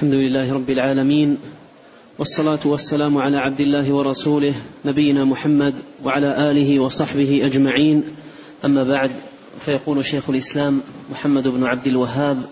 الحمد 0.00 0.14
لله 0.14 0.54
رب 0.54 0.70
العالمين 0.70 1.38
والصلاة 2.18 2.58
والسلام 2.64 3.18
على 3.18 3.36
عبد 3.36 3.60
الله 3.60 3.94
ورسوله 3.94 4.54
نبينا 4.84 5.24
محمد 5.24 5.74
وعلى 6.04 6.50
آله 6.50 6.80
وصحبه 6.80 7.46
أجمعين. 7.46 8.04
أما 8.64 8.84
بعد 8.84 9.10
فيقول 9.60 10.04
شيخ 10.04 10.30
الإسلام 10.30 10.80
محمد 11.10 11.48
بن 11.48 11.64
عبد 11.64 11.86
الوهاب 11.86 12.42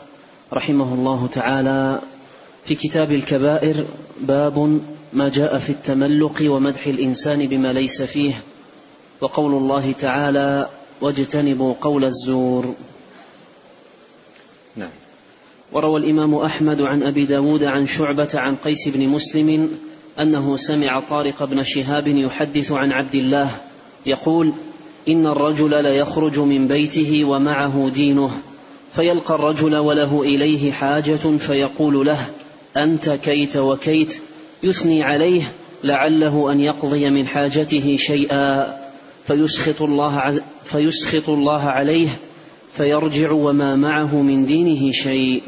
رحمه 0.53 0.95
الله 0.95 1.27
تعالى 1.27 2.01
في 2.65 2.75
كتاب 2.75 3.13
الكبائر 3.13 3.85
باب 4.21 4.81
ما 5.13 5.29
جاء 5.29 5.59
في 5.59 5.71
التملق 5.71 6.43
ومدح 6.43 6.87
الإنسان 6.87 7.47
بما 7.47 7.73
ليس 7.73 8.03
فيه. 8.03 8.35
وقول 9.21 9.55
الله 9.55 9.93
تعالى 9.93 10.69
واجتنبوا 11.01 11.75
قول 11.81 12.05
الزور 12.05 12.75
نعم. 14.77 15.08
وروى 15.73 16.01
الإمام 16.01 16.35
أحمد 16.35 16.81
عن 16.81 17.03
أبي 17.03 17.25
داود 17.25 17.65
عن 17.65 17.87
شعبة 17.87 18.29
عن 18.35 18.57
قيس 18.57 18.89
بن 18.89 19.09
مسلم 19.09 19.71
أنه 20.21 20.57
سمع 20.57 21.01
طارق 21.01 21.45
بن 21.45 21.63
شهاب 21.63 22.09
يحدث 22.09 22.73
عن 22.73 22.93
عبد 22.93 23.15
الله 23.15 23.51
يقول 24.07 24.53
إن 25.09 25.27
الرجل 25.27 25.83
ليخرج 25.83 26.39
من 26.39 26.69
بيته 26.69 27.25
ومعه 27.25 27.91
دينه 27.95 28.31
فيلقى 28.95 29.35
الرجل 29.35 29.77
وله 29.77 30.23
إليه 30.23 30.73
حاجة 30.73 31.37
فيقول 31.37 32.07
له 32.07 32.19
أنت 32.77 33.11
كيت 33.11 33.57
وكيت 33.57 34.21
يثني 34.63 35.03
عليه 35.03 35.43
لعله 35.85 36.53
أن 36.53 36.61
يقضي 36.61 37.11
من 37.11 37.27
حاجته 37.27 37.97
شيئا 37.97 38.77
فيسخط 39.27 39.83
الله 39.83 40.43
فيسخط 40.65 41.29
الله 41.29 41.63
عليه 41.63 42.09
فيرجع 42.73 43.31
وما 43.31 43.77
معه 43.77 44.23
من 44.23 44.47
دينه 44.47 44.93
شيء. 44.93 45.43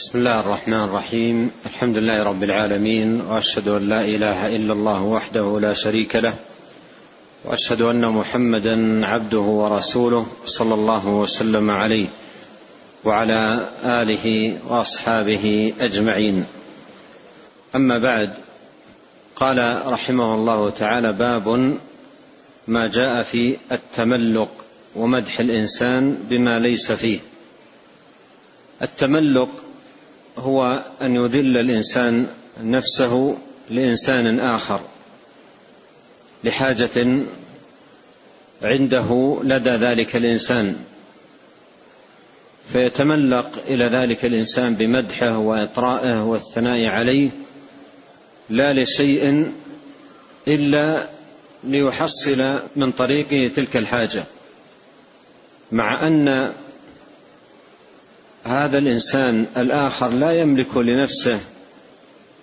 بسم 0.00 0.18
الله 0.18 0.40
الرحمن 0.40 0.84
الرحيم. 0.84 1.50
الحمد 1.66 1.96
لله 1.96 2.22
رب 2.22 2.42
العالمين 2.42 3.20
وأشهد 3.20 3.68
أن 3.68 3.88
لا 3.88 4.04
إله 4.04 4.56
إلا 4.56 4.72
الله 4.72 5.02
وحده 5.02 5.60
لا 5.60 5.74
شريك 5.74 6.16
له 6.16 6.34
وأشهد 7.44 7.80
أن 7.80 8.08
محمدا 8.08 9.06
عبده 9.06 9.38
ورسوله 9.40 10.26
صلى 10.46 10.74
الله 10.74 11.08
وسلم 11.08 11.70
عليه 11.70 12.08
وعلى 13.04 13.68
آله 13.84 14.56
وأصحابه 14.68 15.74
أجمعين. 15.80 16.44
أما 17.74 17.98
بعد 17.98 18.30
قال 19.36 19.82
رحمه 19.86 20.34
الله 20.34 20.70
تعالى 20.70 21.12
باب 21.12 21.76
ما 22.68 22.86
جاء 22.86 23.22
في 23.22 23.56
التملق 23.72 24.48
ومدح 24.96 25.40
الإنسان 25.40 26.18
بما 26.28 26.58
ليس 26.58 26.92
فيه. 26.92 27.18
التملق 28.82 29.48
هو 30.40 30.84
أن 31.02 31.14
يذل 31.16 31.56
الإنسان 31.56 32.26
نفسه 32.62 33.36
لإنسان 33.70 34.40
آخر 34.40 34.80
لحاجة 36.44 37.06
عنده 38.62 39.40
لدى 39.44 39.70
ذلك 39.70 40.16
الإنسان 40.16 40.76
فيتملق 42.72 43.58
إلى 43.58 43.84
ذلك 43.84 44.24
الإنسان 44.24 44.74
بمدحه 44.74 45.38
وإطرائه 45.38 46.22
والثناء 46.22 46.86
عليه 46.86 47.30
لا 48.50 48.72
لشيء 48.72 49.52
إلا 50.48 51.06
ليحصل 51.64 52.60
من 52.76 52.92
طريقه 52.92 53.50
تلك 53.56 53.76
الحاجة 53.76 54.24
مع 55.72 56.06
أن 56.06 56.52
هذا 58.44 58.78
الإنسان 58.78 59.46
الآخر 59.56 60.08
لا 60.08 60.40
يملك 60.40 60.76
لنفسه 60.76 61.40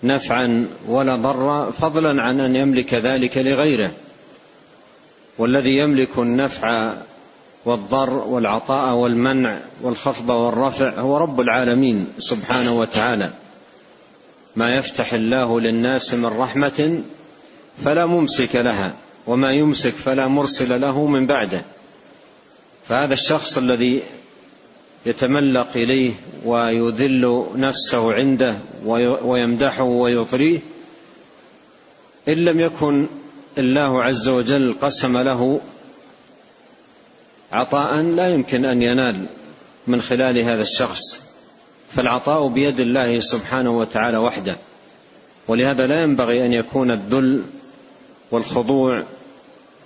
نفعا 0.04 0.68
ولا 0.88 1.16
ضرا 1.16 1.72
فضلا 1.72 2.24
عن 2.24 2.40
أن 2.40 2.56
يملك 2.56 2.94
ذلك 2.94 3.38
لغيره. 3.38 3.92
والذي 5.38 5.78
يملك 5.78 6.18
النفع 6.18 6.94
والضر 7.66 8.10
والعطاء 8.10 8.94
والمنع 8.94 9.58
والخفض 9.82 10.30
والرفع 10.30 10.90
هو 10.90 11.18
رب 11.18 11.42
العالمين 11.42 12.08
سبحانه 12.20 12.80
وتعالى. 12.80 13.34
ما 14.56 14.76
يفتح 14.76 15.14
الله 15.14 15.60
للناس 15.60 16.14
من 16.14 16.26
رحمة 16.26 17.02
فلا 17.86 18.06
ممسك 18.06 18.56
لها 18.56 18.94
وما 19.28 19.52
يمسك 19.52 19.94
فلا 19.94 20.28
مرسل 20.28 20.82
له 20.82 21.06
من 21.08 21.28
بعده. 21.28 21.62
فهذا 22.88 23.14
الشخص 23.14 23.58
الذي 23.58 24.04
يتملق 25.06 25.68
إليه 25.76 26.14
ويذل 26.46 27.46
نفسه 27.56 28.14
عنده 28.14 28.56
ويمدحه 29.24 29.84
ويطريه 29.84 30.60
إن 32.28 32.34
لم 32.34 32.60
يكن 32.60 33.08
الله 33.58 34.04
عز 34.04 34.28
وجل 34.28 34.76
قسم 34.82 35.18
له 35.18 35.62
عطاء 37.52 38.02
لا 38.02 38.34
يمكن 38.34 38.66
أن 38.66 38.82
ينال 38.82 39.26
من 39.88 40.02
خلال 40.02 40.38
هذا 40.38 40.62
الشخص 40.62 41.28
فالعطاء 41.96 42.48
بيد 42.48 42.80
الله 42.80 43.20
سبحانه 43.20 43.78
وتعالى 43.78 44.18
وحده. 44.18 44.56
ولهذا 45.48 45.88
لا 45.88 46.04
ينبغي 46.04 46.46
أن 46.46 46.54
يكون 46.54 46.92
الذل 46.92 47.44
والخضوع 48.32 49.04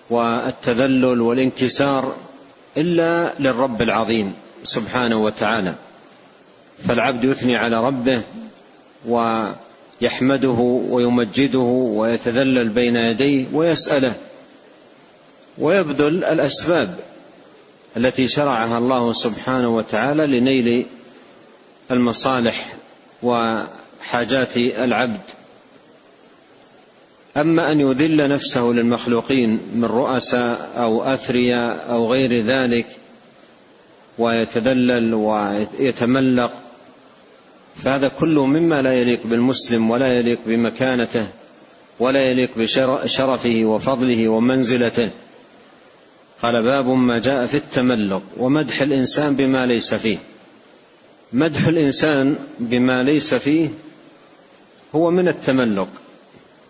والتذلل 0.10 1.22
والانكسار 1.22 2.16
إلا 2.78 3.34
للرب 3.40 3.82
العظيم. 3.82 4.34
سبحانه 4.64 5.24
وتعالى. 5.24 5.76
فالعبد 6.88 7.24
يثني 7.24 7.56
على 7.56 7.84
ربه 7.88 8.22
ويحمده 9.08 10.58
ويمجده 10.90 11.60
ويتذلل 11.60 12.70
بين 12.70 12.96
يديه 12.96 13.46
ويسأله 13.54 14.14
ويبذل 15.58 16.26
الأسباب 16.26 17.00
التي 17.98 18.28
شرعها 18.28 18.78
الله 18.78 19.14
سبحانه 19.14 19.76
وتعالى 19.76 20.28
لنيل 20.28 20.86
المصالح 21.92 22.74
وحاجات 23.24 24.58
العبد. 24.58 25.22
أما 27.38 27.72
أن 27.72 27.80
يذل 27.80 28.30
نفسه 28.30 28.62
للمخلوقين 28.62 29.60
من 29.76 29.86
رؤساء 29.86 30.70
أو 30.78 31.04
أثرياء 31.04 31.92
أو 31.92 32.12
غير 32.12 32.44
ذلك 32.44 32.86
ويتذلل 34.18 35.14
ويتملق. 35.14 36.52
فهذا 37.84 38.12
كله 38.20 38.46
مما 38.46 38.82
لا 38.82 38.94
يليق 38.94 39.20
بالمسلم 39.26 39.92
ولا 39.92 40.08
يليق 40.08 40.40
بمكانته 40.46 41.28
ولا 42.00 42.24
يليق 42.24 42.50
بشرفه 42.58 43.62
وفضله 43.66 44.28
ومنزلته. 44.28 45.10
قال 46.42 46.64
باب 46.64 46.88
ما 46.90 47.20
جاء 47.20 47.46
في 47.46 47.58
التملق 47.58 48.24
ومدح 48.38 48.82
الإنسان 48.82 49.36
بما 49.36 49.66
ليس 49.66 49.94
فيه. 49.94 50.18
مدح 51.34 51.68
الإنسان 51.68 52.36
بما 52.60 53.04
ليس 53.04 53.34
فيه 53.34 53.70
هو 54.96 55.12
من 55.12 55.28
التملق. 55.28 55.88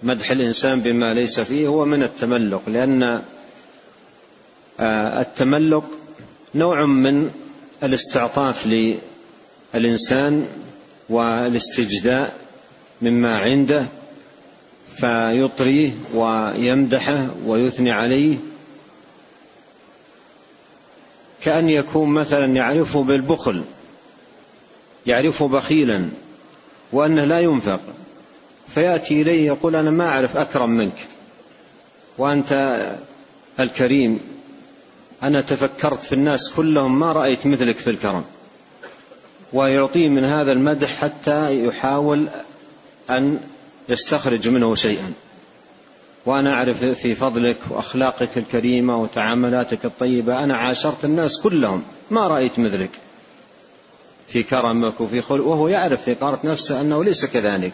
مدح 0.04 0.32
الإنسان 0.32 0.82
بما 0.82 1.14
ليس 1.14 1.40
فيه 1.40 1.68
هو 1.68 1.86
من 1.86 2.04
التملق 2.04 2.62
لأن 2.68 3.22
التملق 5.20 5.84
نوع 6.56 6.86
من 6.86 7.32
الاستعطاف 7.84 8.68
للإنسان 9.74 10.48
والاستجداء 11.10 12.36
مما 13.02 13.38
عنده 13.38 13.86
فيطريه 14.96 15.94
ويمدحه 16.14 17.28
ويثني 17.46 17.92
عليه. 17.92 18.38
كأن 21.42 21.70
يكون 21.70 22.10
مثلا 22.10 22.46
يعرفه 22.46 23.04
بالبخل 23.04 23.64
يعرفه 25.08 25.48
بخيلا 25.48 26.10
وأنه 26.92 27.24
لا 27.24 27.40
ينفق 27.40 27.80
فيأتي 28.74 29.22
إليه 29.22 29.48
يقول 29.48 29.76
أنا 29.76 29.92
ما 29.92 30.08
أعرف 30.10 30.38
أكرم 30.38 30.70
منك 30.70 31.08
وأنت 32.18 32.80
الكريم. 33.60 34.31
أنا 35.24 35.42
تفكرت 35.42 36.04
في 36.04 36.16
الناس 36.16 36.54
كلهم 36.54 37.00
ما 37.00 37.12
رأيت 37.12 37.48
مثلك 37.48 37.78
في 37.78 37.90
الكرم. 37.90 38.24
ويعطيه 39.54 40.10
من 40.10 40.26
هذا 40.26 40.52
المدح 40.52 40.96
حتى 40.96 41.66
يحاول 41.66 42.28
أن 43.10 43.40
يستخرج 43.90 44.50
منه 44.50 44.76
شيئا. 44.76 45.14
وأنا 46.26 46.54
أعرف 46.54 46.86
في 46.86 47.16
فضلك 47.16 47.58
وأخلاقك 47.70 48.38
الكريمة 48.38 49.02
وتعاملاتك 49.02 49.86
الطيبة 49.86 50.44
أنا 50.44 50.58
عاشرت 50.58 51.06
الناس 51.06 51.42
كلهم 51.42 51.84
ما 52.12 52.28
رأيت 52.28 52.60
مثلك 52.60 52.90
في 54.28 54.44
كرمك 54.44 55.02
وفي 55.02 55.22
خلق 55.22 55.46
وهو 55.46 55.68
يعرف 55.68 56.02
في 56.02 56.14
قارة 56.14 56.40
نفسه 56.44 56.82
أنه 56.82 57.04
ليس 57.04 57.26
كذلك 57.26 57.74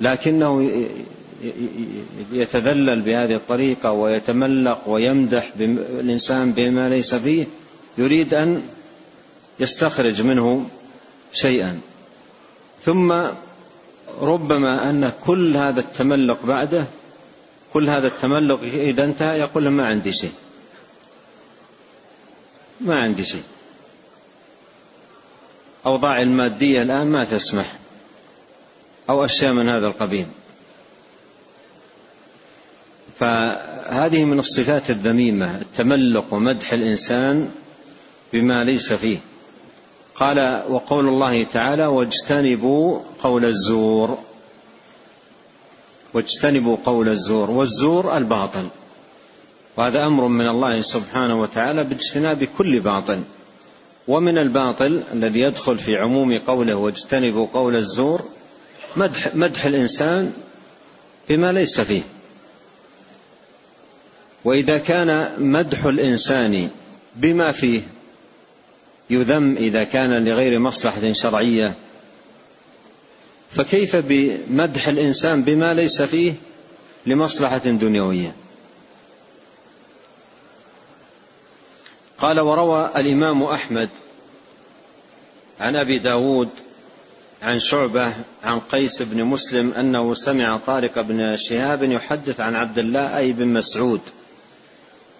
لكنه 0.00 0.70
يتذلل 2.32 3.00
بهذه 3.00 3.34
الطريقة 3.34 3.92
ويتملق 3.92 4.88
ويمدح 4.88 5.50
الإنسان 5.60 6.52
بما 6.52 6.88
ليس 6.88 7.14
فيه 7.14 7.46
يريد 7.98 8.34
أن 8.34 8.62
يستخرج 9.60 10.22
منه 10.22 10.68
شيئا. 11.32 11.80
ثم 12.84 13.14
ربما 14.20 14.90
أن 14.90 15.12
كل 15.26 15.56
هذا 15.56 15.80
التملق 15.80 16.46
بعده 16.46 16.86
كل 17.72 17.88
هذا 17.88 18.06
التملق 18.06 18.60
إذا 18.62 19.04
انتهى 19.04 19.38
يقول 19.38 19.68
ما 19.68 19.86
عندي 19.86 20.12
شيء. 20.12 20.32
ما 22.80 23.02
عندي 23.02 23.24
شيء. 23.24 23.42
أوضاع 25.86 26.22
المادية 26.22 26.82
الآن 26.82 27.06
ما 27.06 27.24
تسمح 27.24 27.78
أو 29.10 29.24
أشياء 29.24 29.52
من 29.52 29.68
هذا 29.68 29.86
القبيل. 29.86 30.26
فهذه 33.18 34.24
من 34.24 34.38
الصفات 34.38 34.90
الذميمة 34.90 35.60
التملق 35.60 36.34
ومدح 36.34 36.72
الإنسان 36.72 37.50
بما 38.32 38.64
ليس 38.64 38.92
فيه. 38.92 39.18
قال 40.14 40.62
وقول 40.68 41.08
الله 41.08 41.44
تعالى 41.44 41.86
واجتنبوا 41.86 43.00
قول 43.22 43.44
الزور. 43.44 44.18
واجتنبوا 46.14 46.76
قول 46.86 47.08
الزور 47.08 47.50
والزور 47.50 48.16
الباطل. 48.16 48.68
وهذا 49.76 50.06
أمر 50.06 50.28
من 50.28 50.48
الله 50.48 50.80
سبحانه 50.80 51.40
وتعالى 51.42 51.84
باجتناب 51.84 52.44
كل 52.44 52.80
باطل. 52.80 53.20
ومن 54.08 54.38
الباطل 54.38 55.02
الذي 55.12 55.40
يدخل 55.40 55.78
في 55.78 55.96
عموم 55.96 56.38
قوله 56.38 56.74
واجتنبوا 56.74 57.46
قول 57.46 57.76
الزور 57.76 58.22
مدح, 58.96 59.36
مدح 59.36 59.64
الإنسان 59.64 60.32
بما 61.28 61.52
ليس 61.52 61.80
فيه. 61.80 62.02
وإذا 64.44 64.78
كان 64.78 65.32
مدح 65.38 65.84
الإنسان 65.84 66.70
بما 67.16 67.52
فيه 67.52 67.82
يذم 69.10 69.56
إذا 69.56 69.84
كان 69.84 70.24
لغير 70.24 70.58
مصلحة 70.58 71.12
شرعية 71.12 71.74
فكيف 73.50 73.96
بمدح 73.96 74.88
الإنسان 74.88 75.42
بما 75.42 75.74
ليس 75.74 76.02
فيه 76.02 76.34
لمصلحة 77.06 77.58
دنيوية؟ 77.58 78.34
قال 82.18 82.40
وروى 82.40 82.90
الإمام 82.96 83.42
أحمد 83.42 83.88
عن 85.60 85.76
أبي 85.76 85.98
داود 85.98 86.50
عن 87.42 87.58
شعبة 87.58 88.12
عن 88.44 88.60
قيس 88.60 89.02
بن 89.02 89.24
مسلم 89.24 89.72
أنه 89.72 90.14
سمع 90.14 90.56
طارق 90.66 91.00
بن 91.00 91.36
شهاب 91.36 91.82
يحدث 91.82 92.40
عن 92.40 92.56
عبد 92.56 92.78
الله 92.78 93.16
أي 93.18 93.32
بن 93.32 93.48
مسعود. 93.48 94.00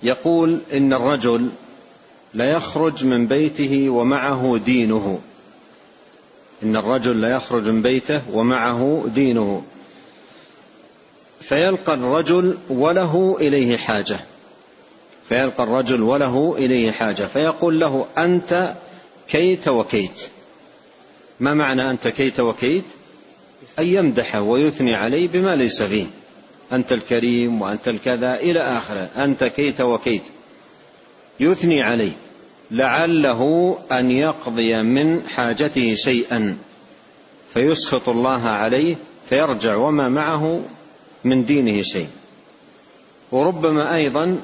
يقول 0.04 0.58
إن 0.72 0.92
الرجل 0.92 1.48
ليخرج 2.34 3.04
من 3.04 3.26
بيته 3.26 3.90
ومعه 3.90 4.60
دينه. 4.64 5.20
إن 6.62 6.76
الرجل 6.76 7.16
ليخرج 7.16 7.68
من 7.68 7.82
بيته 7.82 8.22
ومعه 8.32 9.04
دينه. 9.14 9.62
فيلقى 11.40 11.94
الرجل 11.94 12.58
وله 12.70 13.36
إليه 13.40 13.76
حاجة. 13.76 14.20
فيلقى 15.28 15.64
الرجل 15.64 16.02
وله 16.02 16.54
إليه 16.58 16.90
حاجة. 16.90 17.24
فيقول 17.24 17.80
له 17.80 18.06
أنت 18.18 18.74
كيت 19.28 19.68
وكيت. 19.68 20.28
ما 21.40 21.54
معنى 21.54 21.90
أنت 21.90 22.08
كيت 22.08 22.40
وكيت؟ 22.40 22.84
أن 23.78 23.86
يمدحه 23.86 24.40
ويثني 24.40 24.94
عليه 24.94 25.28
بما 25.28 25.56
ليس 25.56 25.82
فيه. 25.82 26.06
أنت 26.74 26.92
الكريم 26.92 27.62
وأنت 27.62 27.88
الكذا 27.88 28.34
إلى 28.34 28.60
آخره. 28.60 29.10
أنت 29.16 29.44
كيت 29.44 29.80
وكيت. 29.80 30.22
يثني 31.40 31.82
عليه. 31.82 32.12
لعله 32.70 33.78
أن 33.92 34.10
يقضي 34.10 34.82
من 34.82 35.28
حاجته 35.28 35.94
شيئا. 35.94 36.56
فيسخط 37.54 38.08
الله 38.08 38.48
عليه 38.48 38.96
فيرجع 39.28 39.76
وما 39.76 40.08
معه 40.08 40.62
من 41.24 41.44
دينه 41.44 41.82
شيء. 41.82 42.08
وربما 43.32 43.94
أيضا 43.94 44.38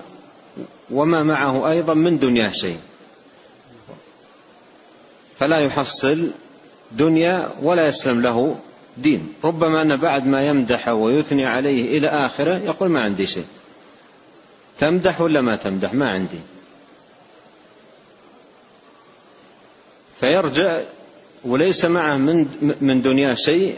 وما 0.91 1.23
معه 1.23 1.71
أيضا 1.71 1.94
من 1.94 2.19
دنياه 2.19 2.50
شيء. 2.50 2.79
فلا 5.38 5.59
يحصل 5.59 6.31
دنيا 6.93 7.50
ولا 7.62 7.88
يسلم 7.88 8.23
له 8.23 8.56
دين. 8.97 9.35
ربما 9.45 9.83
أن 9.83 9.97
بعد 9.97 10.27
ما 10.27 10.47
يمدح 10.47 10.89
ويثني 10.89 11.47
عليه 11.47 11.99
إلى 11.99 12.09
آخره 12.09 12.59
يقول 12.59 12.89
ما 12.89 13.01
عندي 13.03 13.27
شيء. 13.27 13.47
تمدح 14.79 15.21
ولا 15.21 15.41
ما 15.41 15.57
تمدح؟ 15.57 15.95
ما 15.95 16.11
عندي. 16.11 16.41
فيرجع 20.21 20.81
وليس 21.45 21.85
معه 21.85 22.17
من 22.17 22.47
من 22.81 23.03
دنياه 23.03 23.35
شيء 23.35 23.77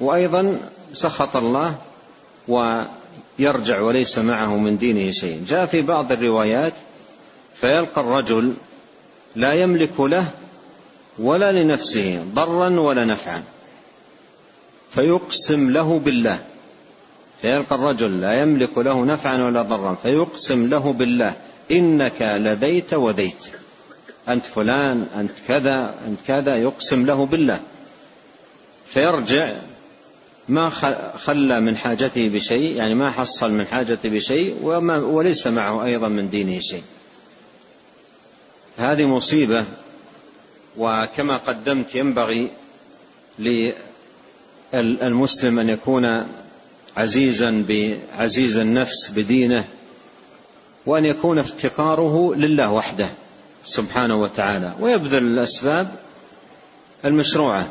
وأيضا 0.00 0.58
سخط 0.92 1.36
الله 1.36 1.74
ويرجع 2.48 3.80
وليس 3.80 4.18
معه 4.18 4.56
من 4.56 4.78
دينه 4.78 5.10
شيء. 5.10 5.44
جاء 5.48 5.66
في 5.66 5.82
بعض 5.82 6.12
الروايات 6.12 6.72
فيلقى 7.60 8.00
الرجل 8.00 8.54
لا 9.36 9.52
يملك 9.52 10.00
له 10.00 10.26
ولا 11.18 11.52
لنفسه 11.52 12.24
ضرا 12.34 12.80
ولا 12.80 13.04
نفعا. 13.04 13.42
فيقسم 14.94 15.70
له 15.70 15.98
بالله. 15.98 16.38
فيلقى 17.42 17.74
الرجل 17.76 18.20
لا 18.20 18.42
يملك 18.42 18.78
له 18.78 19.04
نفعا 19.04 19.44
ولا 19.44 19.62
ضرا 19.62 19.94
فيقسم 19.94 20.68
له 20.68 20.92
بالله. 20.92 21.32
إنك 21.70 22.22
لذيت 22.22 22.94
وذيت 22.94 23.46
أنت 24.28 24.44
فلان 24.46 25.06
أنت 25.16 25.32
كذا 25.48 25.94
أنت 26.08 26.18
كذا 26.26 26.56
يقسم 26.56 27.06
له 27.06 27.26
بالله. 27.26 27.60
فيرجع. 28.86 29.54
ما 30.48 30.68
خلى 31.16 31.60
من 31.60 31.76
حاجته 31.76 32.28
بشيء 32.28 32.76
يعني 32.76 32.94
ما 32.94 33.10
حصل 33.10 33.50
من 33.50 33.66
حاجته 33.66 34.08
بشيء 34.08 34.56
وما 34.62 34.96
وليس 34.96 35.46
معه 35.46 35.84
أيضا 35.84 36.08
من 36.08 36.30
دينه 36.30 36.58
شيء. 36.58 36.82
هذه 38.78 39.06
مصيبة 39.06 39.64
وكما 40.76 41.36
قدمت 41.36 41.94
ينبغي 41.94 42.50
للمسلم 44.74 45.58
أن 45.58 45.68
يكون 45.68 46.26
عزيزا 46.96 47.64
بعزيز 47.68 48.56
النفس 48.56 49.10
بدينه 49.10 49.64
وأن 50.86 51.04
يكون 51.04 51.38
افتقاره 51.38 52.34
لله 52.34 52.70
وحده 52.70 53.08
سبحانه 53.64 54.22
وتعالى. 54.22 54.74
ويبذل 54.80 55.18
الأسباب 55.18 55.94
المشروعة. 57.04 57.68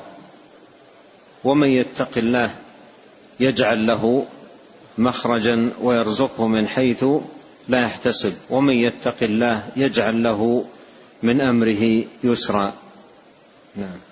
ومن 1.43 1.67
يتق 1.67 2.18
الله 2.18 2.56
يجعل 3.39 3.87
له 3.87 4.25
مخرجا 4.97 5.69
ويرزقه 5.81 6.47
من 6.47 6.68
حيث 6.68 7.06
لا 7.68 7.83
يحتسب. 7.83 8.33
ومن 8.49 8.73
يتق 8.73 9.23
الله 9.23 9.63
يجعل 9.75 10.23
له 10.23 10.65
من 11.23 11.41
أمره 11.41 12.03
يسرا. 12.23 12.73
نعم. 13.75 14.08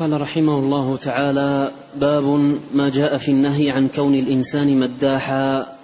قال 0.00 0.20
رحمه 0.20 0.58
الله 0.58 0.96
تعالى 0.96 1.72
باب 1.94 2.24
ما 2.72 2.90
جاء 2.90 3.16
في 3.16 3.30
النهي 3.30 3.70
عن 3.70 3.88
كون 3.88 4.14
الإنسان 4.14 4.80
مداحا. 4.80 5.76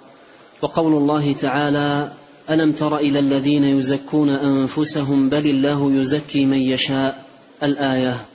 وقول 0.61 0.93
الله 0.93 1.33
تعالى 1.33 2.11
ألم 2.49 2.71
تر 2.71 2.97
إلى 2.97 3.19
الذين 3.19 3.63
يزكون 3.63 4.29
أنفسهم 4.29 5.29
بل 5.29 5.45
الله 5.45 5.91
يزكي 5.91 6.45
من 6.45 6.57
يشاء؟ 6.57 7.25
الآية. 7.63 8.25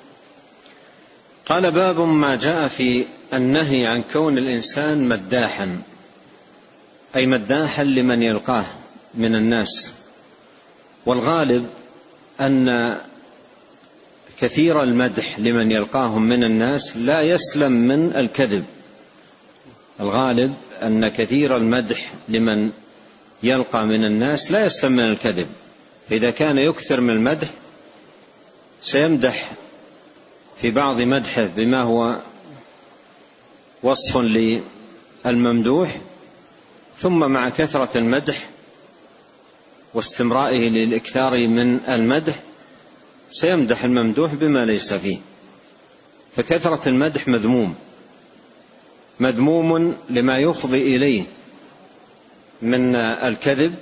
قال 1.46 1.70
باب 1.70 2.00
ما 2.00 2.36
جاء 2.36 2.68
في 2.68 3.04
النهي 3.34 3.86
عن 3.86 4.02
كون 4.12 4.38
الإنسان 4.38 5.08
مداحا 5.08 5.82
أي 7.16 7.26
مداحا 7.26 7.84
لمن 7.84 8.22
يلقاه 8.22 8.64
من 9.14 9.34
الناس. 9.34 9.92
والغالب 11.06 11.66
أن 12.40 12.98
كثير 14.42 14.82
المدح 14.82 15.38
لمن 15.38 15.70
يلقاهم 15.70 16.22
من 16.22 16.44
الناس 16.44 16.96
لا 16.96 17.22
يسلم 17.22 17.72
من 17.72 18.16
الكذب. 18.16 18.64
الغالب 20.00 20.54
أن 20.82 21.08
كثير 21.08 21.56
المدح 21.56 22.12
لمن 22.28 22.70
يلقى 23.42 23.86
من 23.86 24.04
الناس 24.04 24.52
لا 24.52 24.66
يسلم 24.66 24.92
من 24.92 25.10
الكذب. 25.10 25.46
فإذا 26.08 26.30
كان 26.30 26.58
يكثر 26.58 27.00
من 27.00 27.10
المدح 27.10 27.48
سيمدح 28.80 29.50
في 30.60 30.70
بعض 30.70 31.00
مدحه 31.00 31.48
بما 31.56 31.82
هو 31.82 32.20
وصف 33.82 34.18
للممدوح 35.24 35.96
ثم 36.98 37.30
مع 37.30 37.48
كثرة 37.48 37.98
المدح 37.98 38.48
واستمرائه 39.94 40.68
للإكثار 40.68 41.48
من 41.48 41.80
المدح 41.88 42.34
سيمدح 43.32 43.84
الممدوح 43.84 44.34
بما 44.34 44.64
ليس 44.64 44.92
فيه. 44.92 45.18
فكثرة 46.36 46.88
المدح 46.88 47.28
مذموم. 47.28 47.74
مذموم 49.20 49.94
لما 50.10 50.38
يفضي 50.38 50.96
إليه 50.96 51.24
من 52.62 52.94
الكذب 52.96 53.74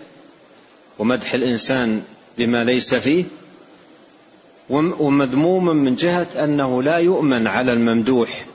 ومدح 0.98 1.34
الإنسان 1.34 2.02
بما 2.38 2.64
ليس 2.64 2.94
فيه. 2.94 3.24
ومذموم 4.70 5.66
من 5.66 5.94
جهة 5.94 6.44
أنه 6.44 6.82
لا 6.82 6.96
يؤمن 6.96 7.46
على 7.46 7.72
الممدوح. 7.72 8.46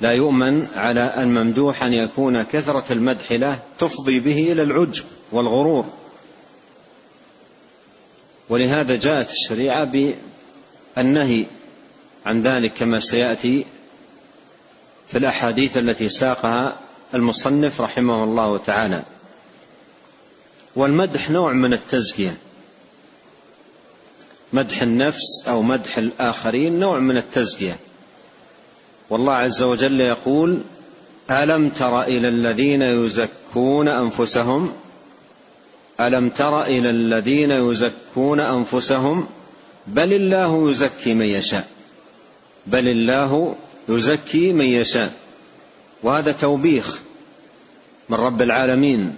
لا 0.00 0.12
يؤمن 0.12 0.66
على 0.74 1.14
الممدوح 1.22 1.82
أن 1.82 1.92
يكون 1.92 2.42
كثرة 2.42 2.92
المدح 2.92 3.32
له 3.32 3.58
تفضي 3.78 4.20
به 4.20 4.52
إلى 4.52 4.62
العجب 4.62 5.04
والغرور. 5.32 5.99
ولهذا 8.50 8.96
جاءت 8.96 9.30
الشريعة 9.30 9.84
بالنهي 10.96 11.46
عن 12.26 12.42
ذلك 12.42 12.72
كما 12.72 13.00
سيأتي 13.00 13.64
في 15.08 15.18
الأحاديث 15.18 15.76
التي 15.76 16.08
ساقها 16.08 16.76
المصنف 17.14 17.80
رحمه 17.80 18.24
الله 18.24 18.58
تعالى. 18.58 19.02
والمدح 20.76 21.30
نوع 21.30 21.52
من 21.52 21.72
التزكية. 21.72 22.36
مدح 24.52 24.82
النفس 24.82 25.48
أو 25.48 25.62
مدح 25.62 25.98
الآخرين 25.98 26.80
نوع 26.80 26.98
من 27.00 27.16
التزكية. 27.16 27.76
والله 29.10 29.32
عز 29.32 29.62
وجل 29.62 30.00
يقول 30.00 30.60
ألم 31.30 31.68
تر 31.68 32.02
إلى 32.02 32.28
الذين 32.28 32.82
يزكون 32.82 33.88
أنفسهم 33.88 34.72
ألم 36.00 36.28
تر 36.28 36.62
إلى 36.62 36.90
الذين 36.90 37.50
يزكون 37.50 38.40
أنفسهم؟ 38.40 39.26
بل 39.86 40.12
الله 40.12 40.70
يزكي 40.70 41.14
من 41.14 41.26
يشاء. 41.26 41.68
بل 42.66 42.88
الله 42.88 43.54
يزكي 43.88 44.52
من 44.52 44.66
يشاء. 44.66 45.12
وهذا 46.02 46.32
توبيخ 46.32 46.98
من 48.08 48.16
رب 48.16 48.42
العالمين 48.42 49.14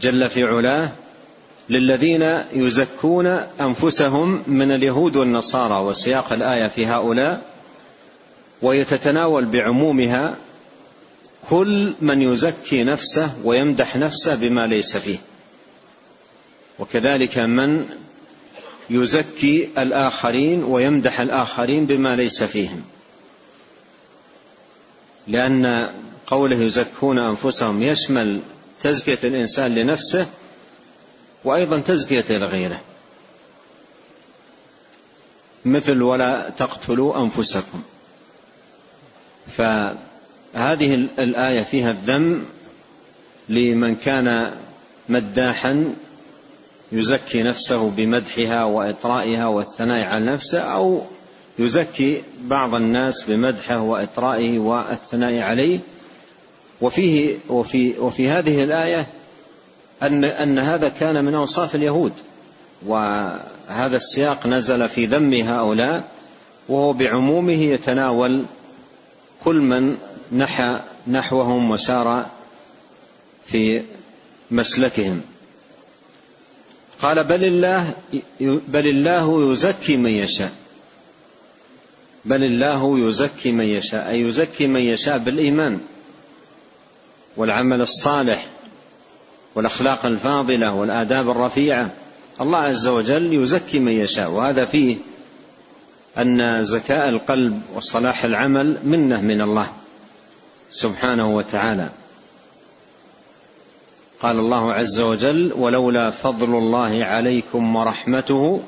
جل 0.00 0.28
في 0.28 0.44
علاه 0.44 0.88
للذين 1.68 2.38
يزكون 2.52 3.26
أنفسهم 3.60 4.42
من 4.46 4.72
اليهود 4.72 5.16
والنصارى 5.16 5.84
وسياق 5.84 6.32
الآية 6.32 6.66
في 6.66 6.86
هؤلاء 6.86 7.42
وهي 8.62 8.84
تتناول 8.84 9.44
بعمومها 9.44 10.34
كل 11.50 11.92
من 12.00 12.22
يزكي 12.22 12.84
نفسه 12.84 13.30
ويمدح 13.44 13.96
نفسه 13.96 14.34
بما 14.34 14.66
ليس 14.66 14.96
فيه. 14.96 15.18
وكذلك 16.78 17.38
من 17.38 17.88
يزكي 18.90 19.68
الآخرين 19.78 20.64
ويمدح 20.64 21.20
الآخرين 21.20 21.86
بما 21.86 22.16
ليس 22.16 22.42
فيهم. 22.42 22.82
لأن 25.28 25.90
قوله 26.26 26.56
يزكون 26.56 27.18
أنفسهم 27.18 27.82
يشمل 27.82 28.40
تزكية 28.82 29.18
الإنسان 29.24 29.74
لنفسه 29.74 30.26
وأيضا 31.44 31.78
تزكية 31.78 32.24
لغيره. 32.30 32.80
مثل 35.64 36.02
ولا 36.02 36.50
تقتلوا 36.58 37.24
أنفسكم. 37.24 37.82
فهذه 39.56 40.94
الآية 41.18 41.62
فيها 41.62 41.90
الذم 41.90 42.44
لمن 43.48 43.96
كان 43.96 44.56
مداحا 45.08 45.94
يزكي 46.92 47.42
نفسه 47.42 47.90
بمدحها 47.90 48.64
وإطرائها 48.64 49.46
والثناء 49.46 50.06
على 50.06 50.24
نفسه 50.24 50.60
أو 50.60 51.02
يزكي 51.58 52.22
بعض 52.44 52.74
الناس 52.74 53.24
بمدحه 53.28 53.80
وإطرائه 53.80 54.58
والثناء 54.58 55.38
عليه. 55.38 55.80
وفيه 56.80 57.36
وفي 57.48 57.98
وفي 57.98 58.28
هذه 58.28 58.64
الآية 58.64 59.06
أن 60.02 60.24
أن 60.24 60.58
هذا 60.58 60.88
كان 60.88 61.24
من 61.24 61.34
أوصاف 61.34 61.74
اليهود 61.74 62.12
وهذا 62.86 63.96
السياق 63.96 64.46
نزل 64.46 64.88
في 64.88 65.06
ذم 65.06 65.34
هؤلاء 65.34 66.04
وهو 66.68 66.92
بعمومه 66.92 67.62
يتناول 67.62 68.44
كل 69.44 69.60
من 69.60 69.96
نحى 70.32 70.80
نحوهم 71.06 71.70
وسار 71.70 72.26
في 73.46 73.82
مسلكهم. 74.50 75.20
قال 77.02 77.24
بل 77.24 77.44
الله 77.44 77.94
بل 78.68 78.88
الله 78.88 79.52
يزكي 79.52 79.96
من 79.96 80.10
يشاء. 80.10 80.52
بل 82.24 82.44
الله 82.44 83.08
يزكي 83.08 83.52
من 83.52 83.64
يشاء 83.64 84.10
أي 84.10 84.20
يزكي 84.20 84.66
من 84.66 84.80
يشاء 84.80 85.18
بالإيمان 85.18 85.80
والعمل 87.36 87.80
الصالح 87.80 88.46
والأخلاق 89.54 90.06
الفاضلة 90.06 90.74
والآداب 90.74 91.30
الرفيعة. 91.30 91.90
الله 92.40 92.58
عز 92.58 92.86
وجل 92.86 93.42
يزكي 93.42 93.78
من 93.78 93.92
يشاء 93.92 94.30
وهذا 94.30 94.64
فيه 94.64 94.96
أن 96.18 96.64
زكاء 96.64 97.08
القلب 97.08 97.62
وصلاح 97.74 98.24
العمل 98.24 98.76
منة 98.84 99.20
من 99.20 99.40
الله 99.40 99.66
سبحانه 100.70 101.36
وتعالى. 101.36 101.90
قال 104.22 104.38
الله 104.38 104.72
عز 104.72 105.00
وجل 105.00 105.52
ولولا 105.56 106.10
فضل 106.10 106.54
الله 106.58 107.04
عليكم 107.04 107.76
ورحمته 107.76 108.60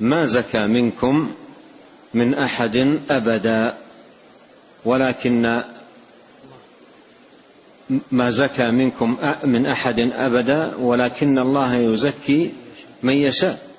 ما 0.00 0.24
زكى 0.24 0.66
منكم 0.66 1.30
من 2.14 2.34
أحد 2.34 2.98
أبدا 3.10 3.74
ولكن 4.84 5.62
ما 8.10 8.30
زكى 8.30 8.70
منكم 8.70 9.16
من 9.44 9.66
أحد 9.66 9.96
أبدا 9.98 10.76
ولكن 10.76 11.38
الله 11.38 11.74
يزكي 11.74 12.52
من 13.02 13.12
يشاء. 13.14 13.72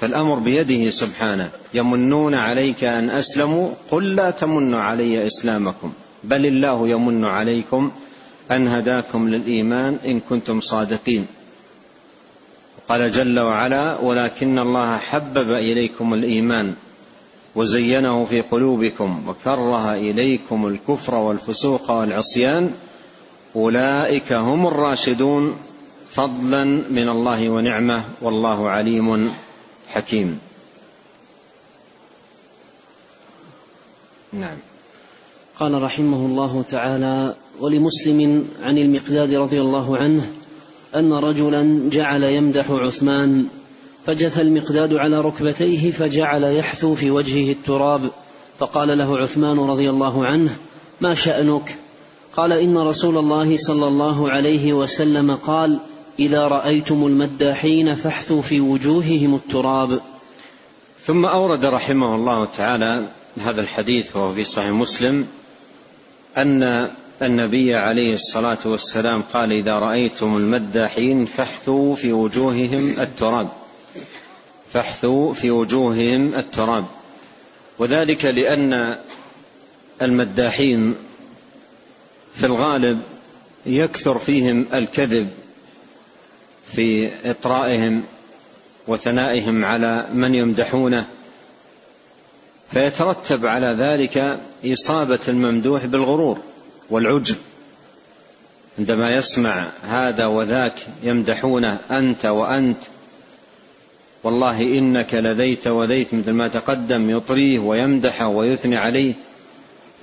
فالأمر 0.00 0.38
بيده 0.38 0.90
سبحانه 0.90 1.50
يمنون 1.74 2.34
عليك 2.34 2.84
أن 2.84 3.10
أسلموا 3.10 3.70
قل 3.90 4.14
لا 4.14 4.30
تمنوا 4.30 4.80
علي 4.80 5.26
إسلامكم 5.26 5.92
بل 6.24 6.46
الله 6.46 6.88
يمن 6.88 7.24
عليكم 7.24 7.92
أن 8.50 8.68
هداكم 8.68 9.28
للإيمان 9.28 9.98
إن 10.04 10.20
كنتم 10.20 10.60
صادقين. 10.60 11.26
قال 12.88 13.10
جل 13.10 13.38
وعلا 13.38 13.98
ولكن 13.98 14.58
الله 14.58 14.98
حبب 14.98 15.52
إليكم 15.52 16.14
الإيمان 16.14 16.74
وزينه 17.54 18.24
في 18.24 18.40
قلوبكم 18.40 19.28
وكره 19.28 19.94
إليكم 19.94 20.66
الكفر 20.66 21.14
والفسوق 21.14 21.90
والعصيان. 21.90 22.74
أولئك 23.56 24.32
هم 24.32 24.66
الراشدون 24.66 25.56
فضلا 26.10 26.64
من 26.90 27.08
الله 27.08 27.48
ونعمة 27.48 28.04
والله 28.20 28.68
عليم 28.70 29.34
حكيم. 29.88 30.40
نعم. 34.32 34.58
قال 35.60 35.82
رحمه 35.82 36.16
الله 36.16 36.62
تعالى 36.62 37.34
ولمسلم 37.60 38.48
عن 38.62 38.78
المقداد 38.78 39.34
رضي 39.34 39.60
الله 39.60 39.98
عنه 39.98 40.26
أن 40.94 41.12
رجلا 41.12 41.90
جعل 41.90 42.24
يمدح 42.24 42.70
عثمان 42.70 43.46
فجث 44.06 44.40
المقداد 44.40 44.94
على 44.94 45.20
ركبتيه 45.20 45.90
فجعل 45.90 46.44
يحثو 46.44 46.94
في 46.94 47.10
وجهه 47.10 47.50
التراب 47.50 48.10
فقال 48.58 48.98
له 48.98 49.18
عثمان 49.18 49.58
رضي 49.58 49.90
الله 49.90 50.26
عنه 50.26 50.56
ما 51.00 51.14
شأنك؟ 51.14 51.76
قال 52.36 52.52
إن 52.52 52.78
رسول 52.78 53.18
الله 53.18 53.56
صلى 53.56 53.88
الله 53.88 54.30
عليه 54.30 54.72
وسلم 54.72 55.36
قال 55.36 55.80
إذا 56.18 56.48
رأيتم 56.48 57.06
المداحين 57.06 57.94
فاحثوا 57.94 58.42
في 58.42 58.60
وجوههم 58.60 59.34
التراب. 59.34 60.00
ثم 61.04 61.24
أورد 61.24 61.64
رحمه 61.64 62.14
الله 62.14 62.44
تعالى 62.44 63.06
هذا 63.44 63.60
الحديث 63.60 64.16
وهو 64.16 64.32
في 64.32 64.44
صحيح 64.44 64.70
مسلم 64.70 65.26
أن 66.36 66.90
النبي 67.22 67.74
عليه 67.74 68.14
الصلاة 68.14 68.58
والسلام 68.64 69.22
قال 69.22 69.52
إذا 69.52 69.72
رأيتم 69.72 70.36
المداحين 70.36 71.26
فاحثوا 71.26 71.94
في 71.94 72.12
وجوههم 72.12 73.00
التراب. 73.00 73.48
فاحثوا 74.72 75.34
في 75.34 75.50
وجوههم 75.50 76.34
التراب. 76.34 76.84
وذلك 77.78 78.24
لأن 78.24 78.98
المداحين 80.02 80.94
في 82.34 82.46
الغالب 82.46 83.02
يكثر 83.66 84.18
فيهم 84.18 84.66
الكذب 84.74 85.30
في 86.72 87.10
إطرائهم 87.30 88.02
وثنائهم 88.86 89.64
على 89.64 90.06
من 90.12 90.34
يمدحونه. 90.34 91.06
فيترتب 92.70 93.46
على 93.46 93.66
ذلك 93.66 94.40
إصابة 94.64 95.20
الممدوح 95.28 95.84
بالغرور. 95.84 96.53
والعجب. 96.90 97.36
عندما 98.78 99.16
يسمع 99.16 99.68
هذا 99.82 100.26
وذاك 100.26 100.86
يمدحونه 101.02 101.78
أنت 101.90 102.26
وأنت 102.26 102.78
والله 104.24 104.60
إنك 104.60 105.14
لذيت 105.14 105.66
وذيت 105.66 106.14
مثل 106.14 106.30
ما 106.30 106.48
تقدم 106.48 107.16
يطريه 107.16 107.58
ويمدحه 107.58 108.28
ويثني 108.28 108.76
عليه. 108.76 109.14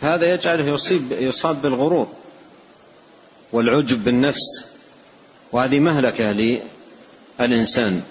هذا 0.02 0.34
يجعله 0.34 0.74
يصيب 0.74 1.12
يصاب 1.12 1.62
بالغرور 1.62 2.08
والعجب 3.52 4.04
بالنفس. 4.04 4.66
وهذه 5.52 5.80
مهلكة 5.80 6.36
للإنسان. 7.40 8.02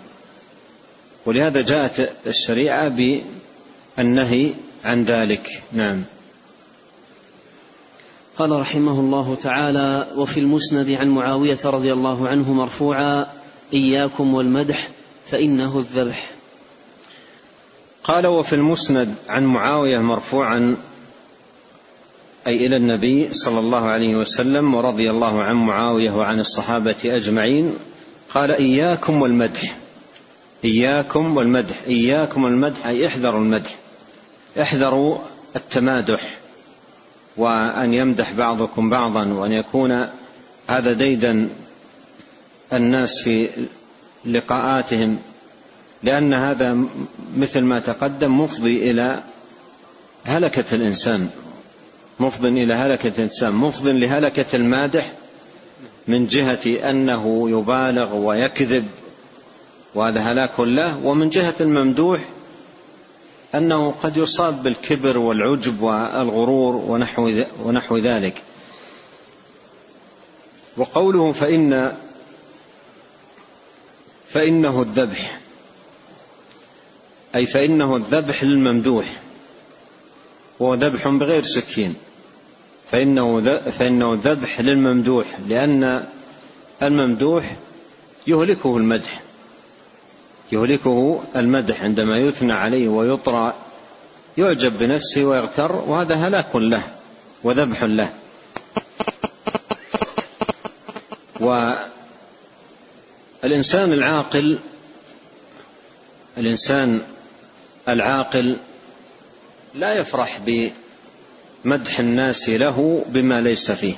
ولهذا 1.27 1.61
جاءت 1.61 2.12
الشريعة 2.27 2.89
بالنهي 3.97 4.55
عن 4.85 5.05
ذلك. 5.05 5.62
نعم. 5.73 6.03
قال 8.40 8.61
رحمه 8.61 9.00
الله 9.00 9.35
تعالى 9.35 10.12
وفي 10.16 10.40
المسند 10.40 10.90
عن 10.90 11.09
معاوية 11.09 11.59
رضي 11.64 11.92
الله 11.92 12.28
عنه 12.28 12.52
مرفوعا 12.52 13.26
إياكم 13.75 14.35
والمدح 14.35 14.88
فإنه 15.30 15.78
الذبح. 15.78 16.30
قال 18.04 18.26
وفي 18.26 18.52
المسند 18.54 19.14
عن 19.28 19.44
معاوية 19.44 19.99
مرفوعا 19.99 20.76
أي 22.47 22.66
إلى 22.66 22.76
النبي 22.76 23.32
صلى 23.32 23.61
الله 23.61 23.88
عليه 23.88 24.16
وسلم 24.16 24.75
ورضي 24.75 25.11
الله 25.11 25.42
عن 25.42 25.56
معاوية 25.56 26.11
وعن 26.11 26.40
الصحابة 26.40 26.97
أجمعين 27.04 27.75
قال 28.35 28.50
إياكم 28.50 29.23
والمدح 29.23 29.76
إياكم 30.64 31.37
والمدح 31.37 31.82
إياكم 31.87 32.44
والمدح 32.44 32.87
أي 32.87 33.06
احذروا 33.06 33.40
المدح 33.40 33.76
احذروا 34.61 35.18
التمادح. 35.56 36.40
وأن 37.37 37.95
يمدح 37.95 38.33
بعضكم 38.33 38.91
بعضا 38.91 39.33
وأن 39.33 39.53
يكون 39.53 40.07
هذا 40.69 40.93
ديدا 40.93 41.49
الناس 42.73 43.23
في 43.23 43.49
لقاءاتهم 44.25 45.19
لأن 46.03 46.35
هذا 46.35 46.79
مثل 47.37 47.61
ما 47.61 47.81
تقدم 47.81 48.41
مفضي 48.41 48.91
إلى 48.91 49.23
هلكة 50.25 50.75
الإنسان 50.75 51.31
مفض 52.21 52.47
إلى 52.47 52.75
هلكة 52.75 53.13
الإنسان 53.19 53.53
مفض 53.53 53.87
لهلكة 53.87 54.57
المادح 54.57 55.13
من 56.09 56.27
جهة 56.27 56.91
أنه 56.91 57.51
يبالغ 57.51 58.15
ويكذب 58.15 58.87
وهذا 59.95 60.21
هلاك 60.21 60.61
له 60.61 61.07
ومن 61.07 61.29
جهة 61.29 61.55
الممدوح 61.61 62.25
أنه 63.54 63.95
قد 64.02 64.16
يصاب 64.16 64.62
بالكبر 64.62 65.19
والعجب 65.19 65.83
والغرور 65.83 66.76
ونحو 66.76 67.42
ونحو 67.64 67.99
ذلك. 67.99 68.42
وقوله 70.76 71.33
فإن 71.33 71.97
فإنه 74.28 74.83
الذبح. 74.83 75.40
أي 77.35 77.47
فإنه 77.47 77.97
الذبح 77.97 78.45
للممدوح. 78.45 79.21
وهو 80.61 80.75
ذبح 80.75 81.09
بغير 81.09 81.45
سكين. 81.45 81.95
فإنه 82.90 83.40
فإنه 83.78 84.21
ذبح 84.25 84.61
للممدوح. 84.61 85.26
لأن 85.47 86.04
الممدوح 86.83 87.57
يهلكه 88.26 88.76
المدح. 88.76 89.23
يهلكه 90.52 91.23
المدح 91.37 91.83
عندما 91.83 92.19
يثنى 92.19 92.52
عليه 92.52 92.88
ويطرى 92.88 93.52
يعجب 94.38 94.78
بنفسه 94.78 95.25
ويغتر 95.25 95.73
وهذا 95.73 96.14
هلاك 96.14 96.57
له 96.57 96.83
وذبح 97.42 97.85
له. 97.85 98.12
والإنسان 103.42 103.92
العاقل 103.92 104.59
الإنسان 106.38 107.02
العاقل 107.88 108.57
لا 109.75 109.95
يفرح 109.95 110.40
بمدح 111.64 111.99
الناس 111.99 112.49
له 112.49 113.04
بما 113.09 113.40
ليس 113.40 113.71
فيه. 113.71 113.95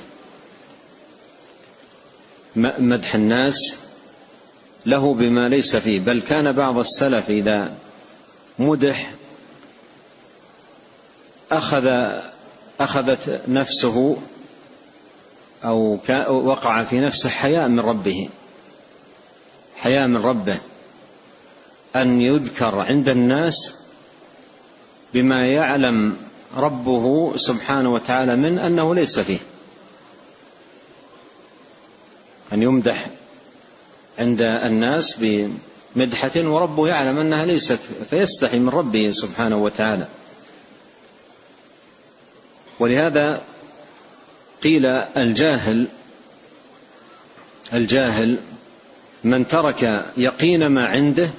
مدح 2.55 3.15
الناس 3.15 3.75
له 4.85 5.13
بما 5.13 5.49
ليس 5.49 5.75
فيه 5.75 5.99
بل 5.99 6.21
كان 6.21 6.51
بعض 6.51 6.77
السلف 6.77 7.29
إذا 7.29 7.73
مدح 8.59 9.13
أخذ 11.51 12.11
أخذت 12.79 13.41
نفسه 13.47 14.17
أو 15.65 15.99
وقع 16.29 16.83
في 16.83 16.99
نفسه 16.99 17.29
حياء 17.29 17.67
من 17.67 17.79
ربه 17.79 18.29
حياء 19.77 20.07
من 20.07 20.17
ربه 20.17 20.57
أن 21.95 22.21
يذكر 22.21 22.79
عند 22.79 23.09
الناس 23.09 23.75
بما 25.13 25.47
يعلم 25.47 26.17
ربه 26.57 27.33
سبحانه 27.37 27.89
وتعالى 27.89 28.35
من 28.35 28.59
أنه 28.59 28.95
ليس 28.95 29.19
فيه. 29.19 29.39
أن 32.53 32.63
يمدح 32.63 33.07
عند 34.19 34.41
الناس 34.41 35.15
بمدحة 35.95 36.31
وربه 36.35 36.87
يعلم 36.87 37.19
أنها 37.19 37.45
ليست 37.45 37.79
فيستحي 38.09 38.59
من 38.59 38.69
ربه 38.69 39.09
سبحانه 39.09 39.63
وتعالى. 39.63 40.07
ولهذا 42.79 43.41
قيل 44.63 44.85
الجاهل 45.17 45.87
الجاهل 47.73 48.39
من 49.23 49.47
ترك 49.47 50.05
يقين 50.17 50.67
ما 50.67 50.85
عنده 50.85 51.29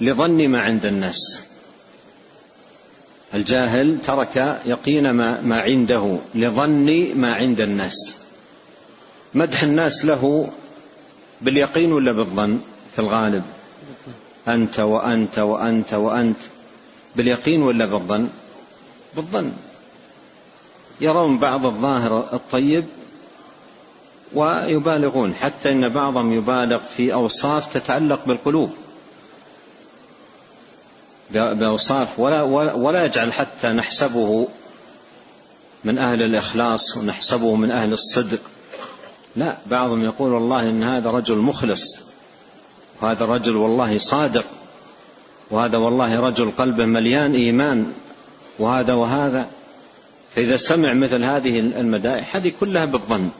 لظن 0.00 0.48
ما 0.48 0.62
عند 0.62 0.86
الناس. 0.86 1.42
الجاهل 3.34 3.98
ترك 4.06 4.60
يقين 4.64 5.10
ما, 5.10 5.40
ما 5.40 5.60
عنده 5.60 6.18
لظن 6.34 7.14
ما 7.14 7.34
عند 7.34 7.60
الناس. 7.60 8.14
مدح 9.34 9.62
الناس 9.62 10.04
له 10.04 10.52
باليقين 11.42 11.92
ولا 11.92 12.12
بالظن 12.12 12.60
في 12.92 12.98
الغالب؟ 12.98 13.42
أنت 14.48 14.80
وأنت 14.80 15.38
وأنت 15.38 15.94
وأنت. 15.94 16.36
باليقين 17.16 17.62
ولا 17.62 17.86
بالظن؟ 17.86 18.28
بالظن. 19.16 19.52
يرون 21.00 21.38
بعض 21.38 21.66
الظاهر 21.66 22.18
الطيب 22.32 22.84
ويبالغون 24.34 25.34
حتى 25.34 25.72
إن 25.72 25.88
بعضهم 25.88 26.32
يبالغ 26.32 26.80
في 26.96 27.12
أوصاف 27.12 27.74
تتعلق 27.74 28.24
بالقلوب. 28.26 28.72
بأوصاف 31.30 32.18
ولا 32.18 32.42
ولا 32.72 33.04
يجعل 33.04 33.32
حتى 33.32 33.68
نحسبه 33.68 34.48
من 35.84 35.98
أهل 35.98 36.22
الإخلاص 36.22 36.96
ونحسبه 36.96 37.54
من 37.54 37.70
أهل 37.70 37.92
الصدق. 37.92 38.40
لا 39.36 39.56
بعضهم 39.66 40.04
يقول 40.04 40.32
والله 40.32 40.62
إن 40.62 40.82
هذا 40.82 41.10
رجل 41.10 41.36
مخلص 41.36 41.98
وهذا 43.02 43.24
الرجل 43.24 43.56
والله 43.56 43.98
صادق 43.98 44.44
وهذا 45.50 45.78
والله 45.78 46.20
رجل 46.20 46.50
قلبه 46.50 46.86
مليان 46.86 47.34
إيمان 47.34 47.92
وهذا 48.58 48.92
وهذا. 48.94 49.50
فإذا 50.34 50.56
سمع 50.56 50.92
مثل 50.92 51.24
هذه 51.24 51.60
المدائح 51.60 52.36
هذه 52.36 52.52
كلها 52.60 52.84
بالظن. 52.84 53.30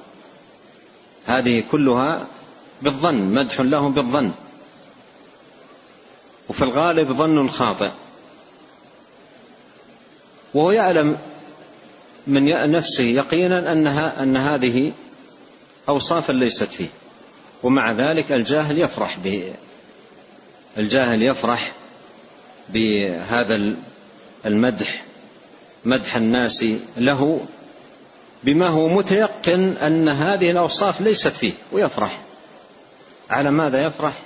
هذه 1.26 1.62
كلها 1.72 2.26
بالظن 2.82 3.14
مدح 3.14 3.60
له 3.60 3.88
بالظن. 3.88 4.32
وفي 6.48 6.62
الغالب 6.62 7.12
ظن 7.12 7.48
خاطئ. 7.48 7.90
وهو 10.54 10.70
يعلم 10.70 11.18
من 12.26 12.70
نفسه 12.70 13.04
يقينا 13.04 13.72
أنها 13.72 14.22
أن 14.22 14.36
هذه 14.36 14.92
أوصافا 15.88 16.32
ليست 16.32 16.64
فيه. 16.64 16.88
ومع 17.62 17.92
ذلك 17.92 18.32
الجاهل 18.32 18.78
يفرح 18.78 19.18
ب 19.24 19.54
الجاهل 20.78 21.22
يفرح 21.22 21.72
بهذا 22.68 23.74
المدح 24.46 25.02
مدح 25.84 26.16
الناس 26.16 26.64
له 26.96 27.40
بما 28.44 28.66
هو 28.66 28.88
متيقن 28.88 29.76
أن 29.76 30.08
هذه 30.08 30.50
الأوصاف 30.50 31.00
ليست 31.00 31.28
فيه 31.28 31.52
ويفرح. 31.72 32.20
على 33.30 33.50
ماذا 33.50 33.86
يفرح؟ 33.86 34.22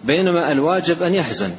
بينما 0.00 0.52
الواجب 0.52 1.02
أن 1.02 1.14
يحزن. 1.14 1.54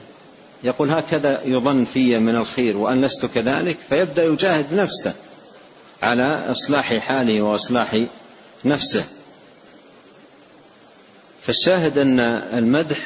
يقول 0.64 0.92
هكذا 0.92 1.42
يظن 1.46 1.86
في 1.86 2.18
من 2.18 2.38
الخير 2.38 2.78
وأن 2.78 3.02
لست 3.02 3.26
كذلك 3.26 3.78
فيبدأ 3.90 4.24
يجاهد 4.24 4.74
نفسه. 4.74 5.14
على 6.02 6.52
إصلاح 6.52 6.94
حاله 6.94 7.42
وإصلاح 7.42 8.06
نفسه. 8.66 9.06
فالشاهد 11.42 11.98
أن 11.98 12.20
المدح 12.54 12.98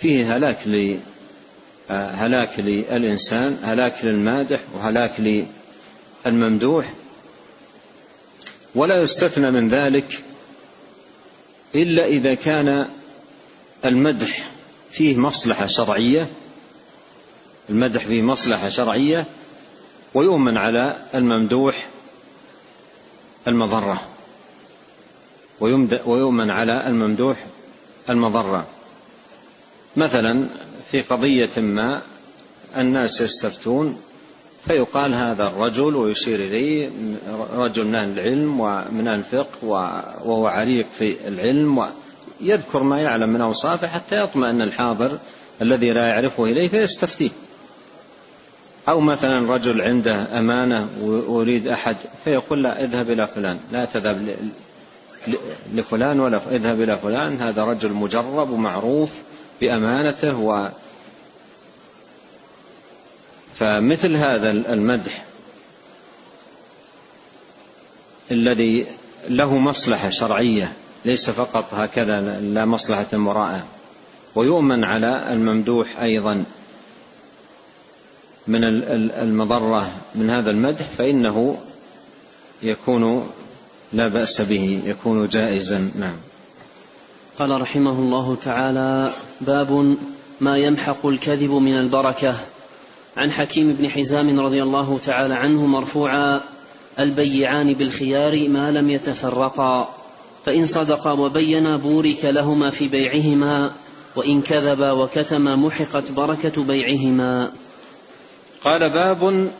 فيه 0.00 0.36
هلاك 0.36 0.66
ل 0.66 0.98
هلاك 1.90 2.60
للإنسان 2.60 3.58
هلاك 3.62 4.04
للمادح 4.04 4.60
وهلاك 4.74 5.44
للممدوح. 6.26 6.92
ولا 8.74 9.02
يستثنى 9.02 9.50
من 9.50 9.68
ذلك 9.68 10.22
إلا 11.74 12.06
إذا 12.06 12.34
كان 12.34 12.88
المدح 13.84 14.50
فيه 14.90 15.16
مصلحة 15.16 15.66
شرعية. 15.66 16.30
المدح 17.70 18.06
فيه 18.06 18.22
مصلحة 18.22 18.68
شرعية 18.68 19.26
ويؤمن 20.16 20.56
على 20.56 20.96
الممدوح 21.14 21.86
المضرة. 23.48 24.02
ويؤمن 26.06 26.50
على 26.50 26.86
الممدوح 26.86 27.46
المضرة. 28.10 28.66
مثلا 29.96 30.46
في 30.90 31.02
قضية 31.02 31.50
ما 31.56 32.02
الناس 32.76 33.20
يستفتون 33.20 34.00
فيقال 34.66 35.14
هذا 35.14 35.48
الرجل 35.48 35.96
ويشير 35.96 36.40
إليه 36.40 36.90
رجل 37.54 37.84
من 37.84 37.94
أهل 37.94 38.18
العلم 38.18 38.60
ومن 38.60 39.08
أهل 39.08 39.18
الفقه 39.18 39.64
وهو 39.64 40.46
عريق 40.46 40.86
في 40.98 41.28
العلم 41.28 41.86
ويذكر 42.40 42.82
ما 42.82 43.00
يعلم 43.00 43.28
من 43.28 43.40
أوصافه 43.40 43.88
حتى 43.88 44.16
يطمئن 44.24 44.62
الحاضر 44.62 45.18
الذي 45.62 45.92
لا 45.92 46.06
يعرفه 46.06 46.44
إليه 46.44 46.68
فيستفتيه. 46.68 47.30
أو 48.88 49.00
مثلا 49.00 49.54
رجل 49.54 49.80
عنده 49.80 50.38
أمانة 50.38 50.88
ويريد 51.02 51.68
أحد 51.68 51.96
فيقول 52.24 52.62
لا 52.62 52.84
اذهب 52.84 53.10
إلى 53.10 53.26
فلان 53.26 53.58
لا 53.72 53.84
تذهب 53.84 54.36
لفلان 55.74 56.20
ولا 56.20 56.40
اذهب 56.50 56.82
إلى 56.82 56.98
فلان 56.98 57.40
هذا 57.40 57.64
رجل 57.64 57.92
مجرب 57.92 58.50
ومعروف 58.50 59.10
بأمانته 59.60 60.40
و 60.40 60.68
فمثل 63.58 64.16
هذا 64.16 64.50
المدح 64.50 65.24
الذي 68.30 68.86
له 69.28 69.58
مصلحة 69.58 70.10
شرعية 70.10 70.72
ليس 71.04 71.30
فقط 71.30 71.74
هكذا 71.74 72.20
لا 72.40 72.64
مصلحة 72.64 73.06
وراءه 73.14 73.66
ويؤمن 74.34 74.84
على 74.84 75.32
الممدوح 75.32 75.98
أيضا. 76.00 76.44
من 78.48 78.64
المضرة 79.12 79.90
من 80.14 80.30
هذا 80.30 80.50
المدح 80.50 80.88
فإنه 80.98 81.58
يكون 82.62 83.30
لا 83.92 84.08
بأس 84.08 84.40
به 84.40 84.82
يكون 84.84 85.28
جائزا 85.28 85.90
نعم. 85.98 86.16
قال 87.38 87.60
رحمه 87.60 87.98
الله 87.98 88.36
تعالى 88.42 89.12
باب 89.40 89.96
ما 90.40 90.58
يمحق 90.58 91.06
الكذب 91.06 91.50
من 91.50 91.78
البركة. 91.78 92.40
عن 93.16 93.30
حكيم 93.30 93.72
بن 93.72 93.88
حزام 93.88 94.40
رضي 94.40 94.62
الله 94.62 94.98
تعالى 94.98 95.34
عنه 95.34 95.66
مرفوعا 95.66 96.40
البيعان 96.98 97.74
بالخيار 97.74 98.48
ما 98.48 98.70
لم 98.70 98.90
يتفرقا. 98.90 99.94
فإن 100.46 100.66
صدقا 100.66 101.12
وبينا 101.20 101.76
بورك 101.76 102.24
لهما 102.24 102.70
في 102.70 102.88
بيعهما 102.88 103.72
وإن 104.16 104.42
كذبا 104.42 104.92
وكتما 104.92 105.56
محقت 105.56 106.10
بركة 106.10 106.64
بيعهما. 106.64 107.52
قال 108.64 108.90
باب 108.90 109.50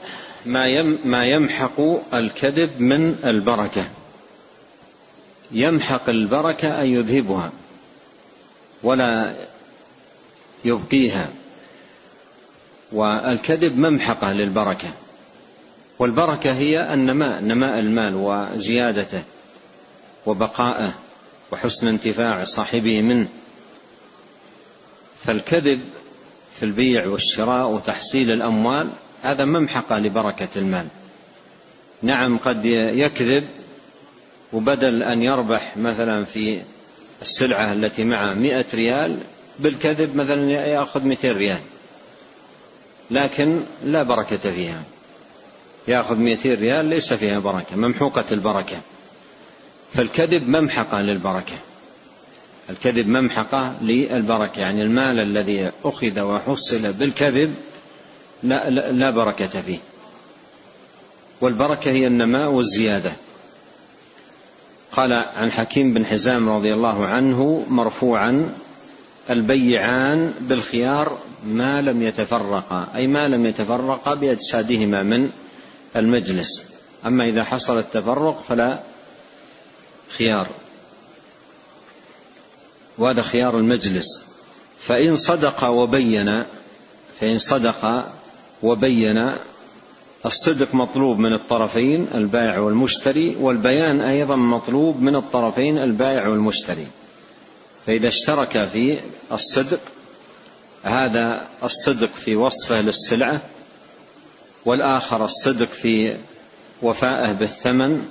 ما 1.04 1.24
يمحق 1.24 1.80
الكذب 2.14 2.80
من 2.80 3.20
البركة. 3.24 3.88
يمحق 5.52 6.08
البركة 6.08 6.80
اي 6.80 6.90
يذهبها 6.90 7.52
ولا 8.82 9.34
يبقيها. 10.64 11.28
والكذب 12.92 13.78
ممحقه 13.78 14.32
للبركة. 14.32 14.92
والبركة 15.98 16.52
هي 16.52 16.94
النماء 16.94 17.40
نماء 17.40 17.78
المال 17.78 18.14
وزيادته 18.14 19.22
وبقاءه 20.26 20.92
وحسن 21.52 21.88
انتفاع 21.88 22.44
صاحبه 22.44 23.02
منه. 23.02 23.28
فالكذب 25.24 25.80
في 26.56 26.62
البيع 26.62 27.06
والشراء 27.06 27.68
وتحصيل 27.68 28.30
الأموال 28.30 28.88
هذا 29.22 29.44
ممحقة 29.44 29.98
لبركة 29.98 30.48
المال. 30.56 30.86
نعم 32.02 32.38
قد 32.38 32.64
يكذب 32.94 33.48
وبدل 34.52 35.02
أن 35.02 35.22
يربح 35.22 35.76
مثلا 35.76 36.24
في 36.24 36.62
السلعة 37.22 37.72
التي 37.72 38.04
معه 38.04 38.34
مئة 38.34 38.64
ريال 38.74 39.18
بالكذب 39.58 40.16
مثلا 40.16 40.50
يأخذ 40.50 41.04
200 41.04 41.32
ريال. 41.32 41.60
لكن 43.10 43.60
لا 43.84 44.02
بركة 44.02 44.50
فيها. 44.50 44.82
يأخذ 45.88 46.18
200 46.18 46.54
ريال 46.54 46.84
ليس 46.84 47.12
فيها 47.12 47.38
بركة 47.38 47.76
ممحوقة 47.76 48.24
البركة. 48.32 48.80
فالكذب 49.94 50.48
ممحقة 50.48 51.00
للبركة. 51.00 51.56
الكذب 52.70 53.08
ممحقة 53.08 53.74
للبركة. 53.82 54.60
يعني 54.60 54.82
المال 54.82 55.20
الذي 55.20 55.70
أخذ 55.84 56.20
وحصل 56.20 56.92
بالكذب 56.92 57.54
لا, 58.42 58.70
لا, 58.70 58.92
لا 58.92 59.10
بركة 59.10 59.60
فيه. 59.60 59.78
والبركة 61.40 61.90
هي 61.90 62.06
النماء 62.06 62.50
والزيادة. 62.50 63.12
قال 64.92 65.12
عن 65.12 65.52
حكيم 65.52 65.94
بن 65.94 66.06
حزام 66.06 66.48
رضي 66.48 66.74
الله 66.74 67.06
عنه 67.06 67.66
مرفوعا 67.68 68.50
البيعان 69.30 70.34
بالخيار 70.40 71.18
ما 71.46 71.82
لم 71.82 72.02
يتفرقا 72.02 72.88
أي 72.94 73.06
ما 73.06 73.28
لم 73.28 73.46
يتفرقا 73.46 74.14
بأجسادهما 74.14 75.02
من 75.02 75.30
المجلس. 75.96 76.64
أما 77.06 77.24
إذا 77.24 77.44
حصل 77.44 77.78
التفرق 77.78 78.42
فلا 78.48 78.80
خيار. 80.18 80.46
وهذا 82.98 83.22
خيار 83.22 83.58
المجلس. 83.58 84.24
فإن 84.78 85.16
صدق 85.16 85.64
وبين 85.64 86.44
فإن 87.20 87.38
صدق 87.38 88.06
وبين 88.62 89.36
الصدق 90.26 90.74
مطلوب 90.74 91.18
من 91.18 91.34
الطرفين 91.34 92.08
البائع 92.14 92.58
والمشتري 92.58 93.36
والبيان 93.40 94.00
أيضا 94.00 94.36
مطلوب 94.36 95.00
من 95.00 95.16
الطرفين 95.16 95.78
البائع 95.78 96.28
والمشتري. 96.28 96.86
فإذا 97.86 98.08
اشترك 98.08 98.64
في 98.64 99.00
الصدق 99.32 99.80
هذا 100.82 101.46
الصدق 101.62 102.10
في 102.24 102.36
وصفه 102.36 102.80
للسلعة 102.80 103.40
والآخر 104.64 105.24
الصدق 105.24 105.68
في 105.68 106.16
وفائه 106.82 107.32
بالثمن 107.32 108.08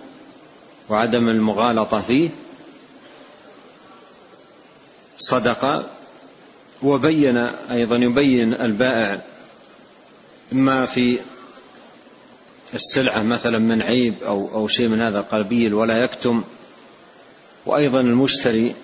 وعدم 0.90 1.30
المغالطة 1.30 2.02
فيه 2.02 2.30
صدق 5.18 5.90
وبين 6.84 7.38
أيضا 7.72 7.96
يبين 7.96 8.54
البائع 8.54 9.22
ما 10.52 10.86
في 10.86 11.20
السلعة 12.74 13.24
مثلا 13.24 13.60
من 13.60 13.82
عيب 13.82 14.16
أو 14.24 14.50
أو 14.54 14.68
شيء 14.68 14.88
من 14.88 15.02
هذا 15.02 15.20
القبيل 15.20 15.74
ولا 15.74 16.04
يكتم. 16.04 16.44
وأيضا 17.66 18.02
المشتري 18.02 18.76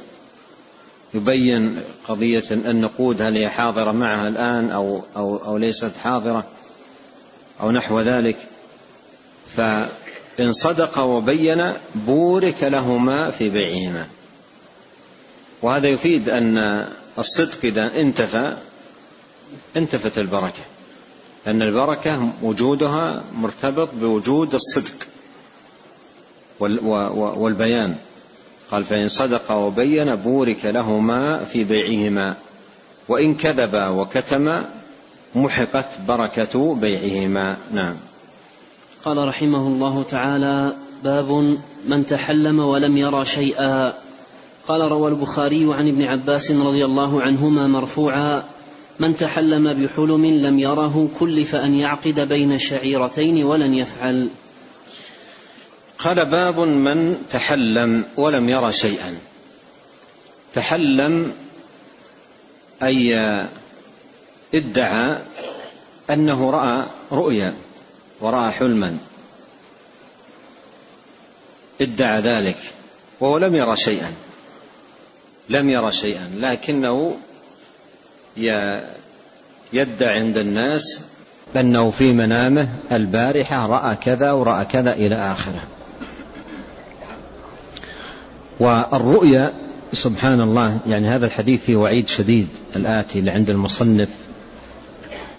يبين 1.13 1.81
قضية 2.07 2.43
النقود 2.51 3.21
هل 3.21 3.37
هي 3.37 3.49
حاضرة 3.49 3.91
معها 3.91 4.27
الآن 4.27 4.71
أو 4.71 5.03
أو 5.15 5.37
أو 5.37 5.57
ليست 5.57 5.91
حاضرة 6.03 6.47
أو 7.61 7.71
نحو 7.71 7.99
ذلك. 7.99 8.37
فإن 9.55 10.53
صدق 10.53 10.99
وبين 10.99 11.73
بورك 11.95 12.63
لهما 12.63 13.31
في 13.31 13.49
بيعهما. 13.49 14.07
وهذا 15.61 15.87
يفيد 15.87 16.29
أن 16.29 16.87
الصدق 17.19 17.57
إذا 17.63 17.95
انتفى 17.95 18.57
انتفت 19.77 20.17
البركة. 20.17 20.63
لأن 21.45 21.61
البركة 21.61 22.29
وجودها 22.41 23.23
مرتبط 23.35 23.89
بوجود 23.93 24.53
الصدق 24.53 25.07
والبيان. 27.37 27.95
قال 28.71 28.85
فإن 28.85 29.07
صدق 29.07 29.51
وبين 29.51 30.15
بورك 30.15 30.65
لهما 30.65 31.37
في 31.37 31.63
بيعهما 31.63 32.35
وإن 33.07 33.35
كذبا 33.35 33.87
وكتما 33.87 34.65
محقت 35.35 35.85
بركة 36.07 36.75
بيعهما. 36.75 37.57
نعم. 37.73 37.95
قال 39.05 39.17
رحمه 39.27 39.67
الله 39.67 40.03
تعالى 40.03 40.75
باب 41.03 41.57
من 41.85 42.05
تحلم 42.05 42.59
ولم 42.59 42.97
يرى 42.97 43.25
شيئا. 43.25 43.93
قال 44.71 44.91
روى 44.91 45.09
البخاري 45.09 45.73
عن 45.73 45.87
ابن 45.87 46.03
عباس 46.03 46.51
رضي 46.51 46.85
الله 46.85 47.21
عنهما 47.21 47.67
مرفوعا 47.67 48.43
من 48.99 49.17
تحلم 49.17 49.73
بحلم 49.73 50.25
لم 50.25 50.59
يره 50.59 51.09
كلف 51.19 51.55
أن 51.55 51.73
يعقد 51.73 52.19
بين 52.19 52.59
شعيرتين 52.59 53.43
ولن 53.43 53.73
يفعل. 53.73 54.29
قال 55.99 56.25
باب 56.25 56.59
من 56.59 57.25
تحلم 57.31 58.05
ولم 58.17 58.49
يرى 58.49 58.71
شيئا. 58.71 59.17
تحلم 60.53 61.33
أي 62.83 63.15
ادعى 64.55 65.21
أنه 66.09 66.49
رأى 66.51 66.85
رؤيا 67.11 67.53
ورأى 68.21 68.51
حلما. 68.51 68.97
ادعى 71.81 72.21
ذلك 72.21 72.57
وهو 73.19 73.37
لم 73.37 73.55
يرى 73.55 73.75
شيئا. 73.75 74.13
لم 75.51 75.69
يرى 75.69 75.91
شيئا 75.91 76.31
لكنه 76.37 77.17
يدعي 79.73 80.19
عند 80.19 80.37
الناس 80.37 81.01
أنه 81.55 81.91
في 81.91 82.13
منامه 82.13 82.67
البارحة 82.91 83.65
رأى 83.65 83.95
كذا 83.95 84.31
ورأى 84.31 84.65
كذا 84.65 84.93
إلى 84.93 85.15
آخره. 85.15 85.63
والرؤيا 88.59 89.53
سبحان 89.93 90.41
الله 90.41 90.79
يعني 90.87 91.07
هذا 91.07 91.25
الحديث 91.25 91.63
فيه 91.63 91.75
وعيد 91.75 92.07
شديد 92.07 92.47
الآتي 92.75 93.19
اللي 93.19 93.31
عند 93.31 93.49
المصنف. 93.49 94.09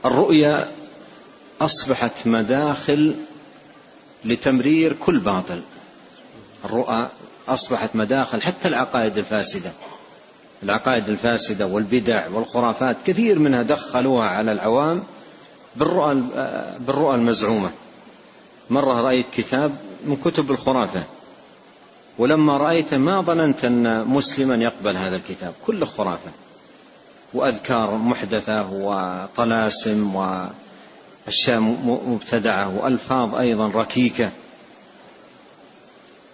الرؤيا 0.05 0.69
أصبحت 1.61 2.27
مداخل 2.27 3.15
لتمرير 4.25 4.93
كل 4.93 5.19
باطل. 5.19 5.63
الرؤى 6.65 7.09
أصبحت 7.49 7.97
مداخل 7.97 8.43
حتى 8.43 8.69
العقائد 8.69 9.19
الفاسدة. 9.19 9.71
العقائد 10.63 11.09
الفاسدة 11.09 11.67
والبدع 11.67 12.29
والخرافات 12.29 12.97
كثير 13.05 13.39
منها 13.39 13.63
دخلوها 13.63 14.27
على 14.27 14.53
العوام 14.53 15.03
بالرؤى 15.77 16.23
بالرؤى 16.81 17.15
المزعومة. 17.15 17.71
مرة 18.71 19.01
رأيت 19.01 19.27
كتاب 19.37 19.73
من 20.05 20.17
كتب 20.25 20.51
الخرافة 20.51 21.05
ولما 22.19 22.57
رأيته 22.57 22.97
ما 22.97 23.21
ظننت 23.21 23.65
أن 23.65 24.05
مسلما 24.05 24.55
يقبل 24.55 24.97
هذا 24.97 25.17
الكتاب 25.17 25.55
كله 25.67 25.87
خرافة 25.87 26.31
وأذكار 27.35 27.97
محدثة 27.97 28.67
وطلاسم 28.73 30.17
وأشياء 30.17 31.61
مبتدعة 32.07 32.77
وألفاظ 32.77 33.35
أيضا 33.35 33.69
ركيكة. 33.69 34.31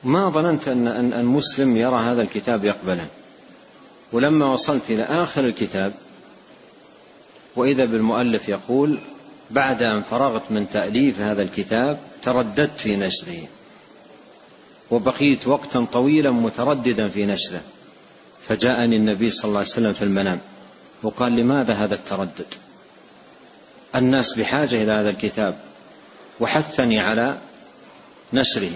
ما 0.05 0.31
ظننت 0.31 0.69
أن 0.69 1.13
المسلم 1.13 1.77
يرى 1.77 1.97
هذا 1.97 2.23
الكتاب 2.23 2.65
يقبله. 2.65 3.07
ولما 4.13 4.47
وصلت 4.47 4.91
إلى 4.91 5.03
آخر 5.03 5.45
الكتاب 5.45 5.93
وإذا 7.57 7.85
بالمؤلف 7.85 8.49
يقول 8.49 8.99
بعد 9.51 9.83
أن 9.83 10.03
فرغت 10.03 10.43
من 10.51 10.69
تأليف 10.69 11.21
هذا 11.21 11.43
الكتاب 11.43 11.99
ترددت 12.23 12.81
في 12.81 12.97
نشره 12.97 13.43
وبقيت 14.91 15.49
وقتا 15.49 15.87
طويلا 15.93 16.31
مترددا 16.31 17.09
في 17.09 17.27
نشره. 17.27 17.61
فجاءني 18.49 18.97
النبي 18.97 19.31
صلى 19.31 19.49
الله 19.49 19.59
عليه 19.59 19.69
وسلم 19.69 19.93
في 19.93 20.03
المنام 20.03 20.41
وقال 21.03 21.37
لماذا 21.37 21.75
هذا 21.75 21.95
التردد؟ 21.95 22.47
الناس 23.95 24.39
بحاجة 24.39 24.83
إلى 24.83 24.93
هذا 24.93 25.11
الكتاب. 25.11 25.59
وحثني 26.41 27.01
على 27.01 27.39
نشره 28.33 28.71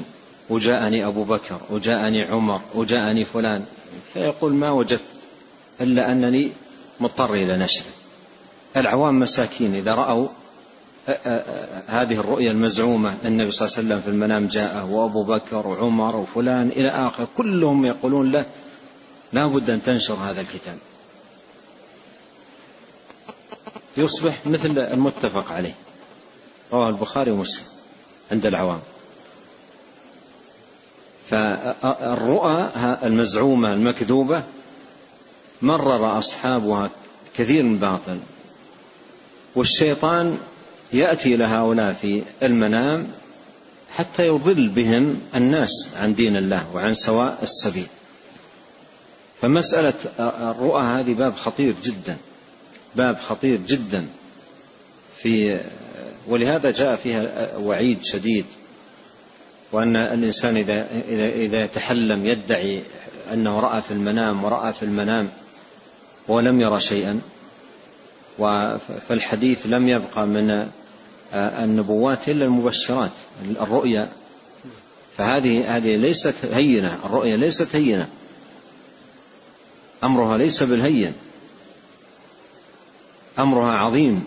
وجاءني 0.50 1.06
أبو 1.06 1.24
بكر 1.24 1.60
وجاءني 1.70 2.22
عمر 2.22 2.60
وجاءني 2.74 3.24
فلان 3.24 3.64
فيقول 4.14 4.52
ما 4.52 4.70
وجدت 4.70 5.11
إلا 5.82 6.12
أنني 6.12 6.52
مضطر 7.00 7.34
إلى 7.34 7.56
نشره 7.56 7.90
العوام 8.76 9.20
مساكين. 9.20 9.74
إذا 9.74 9.94
رأوا 9.94 10.28
هذه 11.86 12.14
الرؤيا 12.14 12.50
المزعومة 12.50 13.14
النبي 13.24 13.50
صلى 13.50 13.66
الله 13.66 13.78
عليه 13.78 13.88
وسلم 13.88 14.00
في 14.00 14.08
المنام 14.08 14.46
جاءه 14.46 14.90
وأبو 14.90 15.24
بكر 15.24 15.66
وعمر 15.66 16.16
وفلان 16.16 16.68
إلى 16.68 17.08
آخر 17.08 17.28
كلهم 17.36 17.86
يقولون 17.86 18.32
له 18.32 18.44
لا 19.32 19.46
بد 19.46 19.70
أن 19.70 19.82
تنشر 19.82 20.14
هذا 20.14 20.40
الكتاب. 20.40 20.78
يصبح 23.96 24.46
مثل 24.46 24.78
المتفق 24.78 25.52
عليه. 25.52 25.74
رواه 26.72 26.88
البخاري 26.88 27.30
ومسلم 27.30 27.66
عند 28.32 28.46
العوام. 28.46 28.80
فالرؤى 31.30 32.70
المزعومة 33.04 33.72
المكذوبة 33.72 34.42
مرر 35.62 36.18
أصحابها 36.18 36.90
كثير 37.36 37.62
من 37.62 37.78
باطل. 37.78 38.18
والشيطان 39.54 40.38
يأتي 40.92 41.34
إلى 41.34 41.44
هؤلاء 41.44 41.92
في 41.92 42.22
المنام 42.42 43.08
حتى 43.96 44.26
يضل 44.26 44.68
بهم 44.68 45.20
الناس 45.34 45.88
عن 45.96 46.14
دين 46.14 46.36
الله 46.36 46.74
وعن 46.74 46.94
سواء 46.94 47.38
السبيل. 47.42 47.86
فمسألة 49.40 49.94
الرؤى 50.20 50.82
هذه 50.82 51.14
باب 51.14 51.34
خطير 51.36 51.74
جدا 51.84 52.16
باب 52.96 53.16
خطير 53.20 53.58
جدا. 53.68 54.06
في 55.22 55.60
ولهذا 56.26 56.70
جاء 56.70 56.96
فيها 56.96 57.56
وعيد 57.56 58.04
شديد 58.04 58.44
وأن 59.72 59.96
الإنسان 59.96 60.56
إذا 60.56 60.86
إذا 61.08 61.28
إذا 61.28 61.66
تحلم 61.66 62.26
يدعي 62.26 62.82
أنه 63.32 63.60
رأى 63.60 63.82
في 63.82 63.90
المنام 63.90 64.44
ورأى 64.44 64.72
في 64.72 64.82
المنام 64.82 65.28
ولم 66.28 66.60
يرى 66.60 66.80
شيئا. 66.80 67.20
فالحديث 69.08 69.66
لم 69.66 69.88
يبقى 69.88 70.26
من 70.26 70.68
النبوات 71.34 72.28
إلا 72.28 72.44
المبشرات 72.44 73.10
الرؤيا. 73.60 74.08
فهذه 75.18 75.76
هذه 75.76 75.96
ليست 75.96 76.34
هينة 76.52 76.98
الرؤيا 77.04 77.36
ليست 77.36 77.76
هينة. 77.76 78.08
أمرها 80.04 80.38
ليس 80.38 80.62
بالهين. 80.62 81.12
أمرها 83.38 83.72
عظيم. 83.72 84.24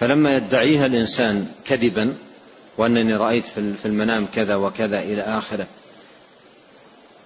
فلما 0.00 0.34
يدعيها 0.34 0.86
الإنسان 0.86 1.48
كذبا 1.64 2.14
وأنني 2.78 3.16
رأيت 3.16 3.44
في 3.82 3.86
المنام 3.86 4.26
كذا 4.34 4.54
وكذا 4.54 4.98
إلى 5.02 5.22
آخره 5.22 5.66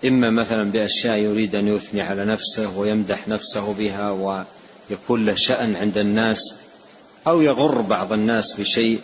إما 0.05 0.31
مثلا 0.31 0.65
بأشياء 0.65 1.19
يريد 1.19 1.55
أن 1.55 1.69
يثني 1.69 2.03
على 2.03 2.25
نفسه 2.25 2.79
ويمدح 2.79 3.29
نفسه 3.29 3.73
بها 3.73 4.11
ويكون 4.11 5.27
له 5.27 5.35
شأن 5.35 5.77
عند 5.77 5.99
الناس 5.99 6.55
أو 7.27 7.41
يغر 7.43 7.81
بعض 7.81 8.13
الناس 8.13 8.61
بشيء 8.61 9.01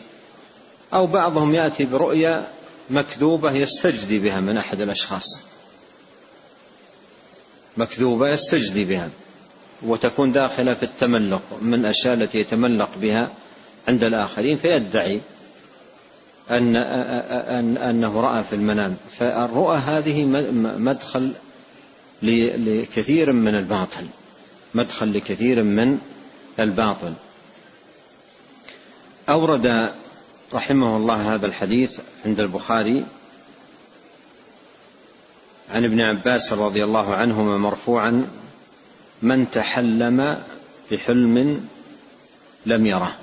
أو 0.94 1.07
بعضهم 1.07 1.55
يأتي 1.55 1.85
برؤيا 1.85 2.48
مكذوبة 2.90 3.53
يستجدي 3.53 4.18
بها 4.18 4.40
من 4.40 4.57
أحد 4.57 4.81
الأشخاص. 4.81 5.40
مكذوبة 7.76 8.29
يستجدي 8.29 8.85
بها 8.85 9.11
وتكون 9.83 10.33
داخلة 10.33 10.74
في 10.74 10.83
التملق 10.83 11.42
من 11.62 11.74
الأشياء 11.74 12.14
التي 12.14 12.38
يتملق 12.38 12.90
بها 12.96 13.31
عند 13.88 14.05
الآخرين 14.05 14.57
فيدعي 14.57 15.20
أن 16.51 16.77
أن 16.77 17.77
أنه 17.77 18.21
رأى 18.21 18.43
في 18.43 18.53
المنام. 18.53 18.97
فالرؤى 19.19 19.79
هذه 19.79 20.25
مدخل 20.79 21.33
لكثير 22.23 23.33
من 23.33 23.55
الباطل. 23.55 24.07
مدخل 24.75 25.13
لكثير 25.13 25.63
من 25.63 25.99
الباطل. 26.61 27.13
أورد 29.29 29.93
رحمه 30.55 30.97
الله 30.97 31.35
هذا 31.35 31.47
الحديث 31.47 31.99
عند 32.27 32.41
البخاري 32.41 33.05
عن 35.71 35.85
ابن 35.85 36.01
عباس 36.01 36.53
رضي 36.53 36.85
الله 36.85 37.15
عنهما 37.15 37.59
مرفوعا 37.59 38.27
من 39.23 39.51
تحلم 39.51 40.43
بحلم 40.91 41.69
لم 42.67 42.87
يره. 42.87 43.17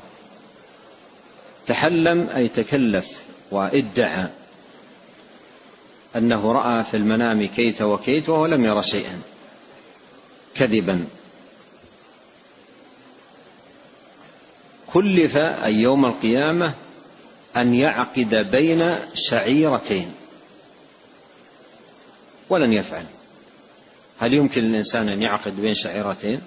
تحلم 1.67 2.29
أي 2.37 2.47
تكلف 2.47 3.07
وإدعى 3.51 4.27
أنه 6.15 6.51
رأى 6.51 6.83
في 6.83 6.97
المنام 6.97 7.45
كيت 7.45 7.81
وكيت 7.81 8.29
وهو 8.29 8.45
لم 8.45 8.65
ير 8.65 8.81
شيئا 8.81 9.21
كذبا. 10.55 11.05
كلف 14.87 15.37
أي 15.37 15.73
يوم 15.75 16.05
القيامة 16.05 16.73
أن 17.57 17.73
يعقد 17.73 18.35
بين 18.51 18.95
شعيرتين. 19.13 20.13
ولن 22.49 22.73
يفعل. 22.73 23.05
هل 24.19 24.33
يمكن 24.33 24.61
للإنسان 24.61 25.09
أن 25.09 25.21
يعقد 25.21 25.61
بين 25.61 25.75
شعيرتين؟ 25.75 26.41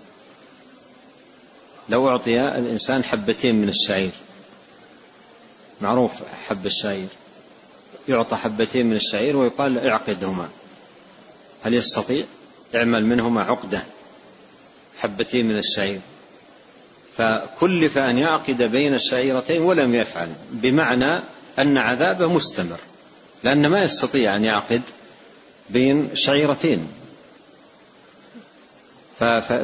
لو 1.88 2.08
أعطي 2.08 2.40
الإنسان 2.40 3.04
حبتين 3.04 3.54
من 3.54 3.68
الشعير 3.68 4.10
معروف 5.80 6.12
حب 6.46 6.66
الشعير. 6.66 7.08
يعطى 8.08 8.36
حبتين 8.36 8.86
من 8.86 8.96
الشعير 8.96 9.36
ويقال 9.36 9.86
اعقدهما. 9.88 10.48
هل 11.62 11.74
يستطيع؟ 11.74 12.24
اعمل 12.74 13.06
منهما 13.06 13.44
عقدة. 13.44 13.82
حبتين 14.98 15.48
من 15.48 15.58
الشعير. 15.58 16.00
فكلف 17.16 17.98
أن 17.98 18.18
يعقد 18.18 18.62
بين 18.62 18.94
الشعيرتين 18.94 19.62
ولم 19.62 19.94
يفعل 19.94 20.28
بمعنى 20.50 21.20
أن 21.58 21.76
عذابه 21.76 22.32
مستمر 22.32 22.78
لأن 23.42 23.66
ما 23.66 23.82
يستطيع 23.82 24.36
أن 24.36 24.44
يعقد 24.44 24.82
بين 25.70 26.10
شعيرتين. 26.14 26.88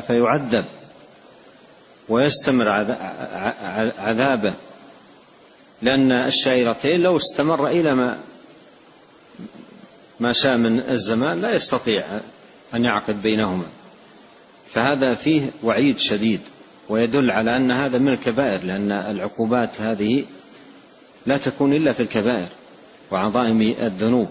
فيعذب 0.07 0.65
ويستمر 2.09 2.69
عذابه. 3.99 4.55
لأن 5.83 6.12
الشعيرتين 6.12 7.03
لو 7.03 7.17
استمر 7.17 7.67
إلى 7.67 7.95
ما 7.95 8.19
ما 10.21 10.33
شاء 10.33 10.57
من 10.57 10.81
الزمان 10.81 11.41
لا 11.41 11.55
يستطيع 11.55 12.05
أن 12.75 12.85
يعقد 12.85 13.23
بينهما. 13.23 13.67
فهذا 14.73 15.15
فيه 15.15 15.51
وعيد 15.62 15.99
شديد 15.99 16.41
ويدل 16.89 17.31
على 17.31 17.57
أن 17.57 17.71
هذا 17.71 17.99
من 17.99 18.09
الكبائر 18.09 18.65
لأن 18.65 18.93
العقوبات 18.93 19.81
هذه 19.81 20.25
لا 21.27 21.37
تكون 21.37 21.73
إلا 21.73 21.93
في 21.93 22.01
الكبائر 22.03 22.49
وعظائم 23.11 23.61
الذنوب. 23.62 24.29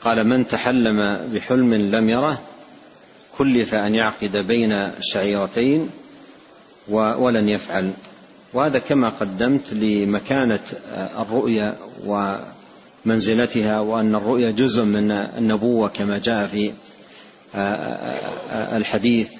قال 0.00 0.26
من 0.26 0.48
تحلم 0.48 1.26
بحلم 1.32 1.74
لم 1.74 2.08
يره 2.08 2.40
كلف 3.38 3.74
أن 3.74 3.94
يعقد 3.94 4.36
بين 4.36 4.92
شعيرتين 5.00 5.90
ولن 6.88 7.48
يفعل 7.48 7.92
وهذا 8.54 8.78
كما 8.78 9.08
قدمت 9.08 9.72
لمكانة 9.72 10.60
الرؤيا 11.18 11.76
ومنزلتها 13.06 13.80
وأن 13.80 14.14
الرؤيا 14.14 14.50
جزء 14.50 14.84
من 14.84 15.12
النبوة 15.12 15.88
كما 15.88 16.18
جاء 16.18 16.46
في 16.46 16.72
الحديث. 18.76 19.30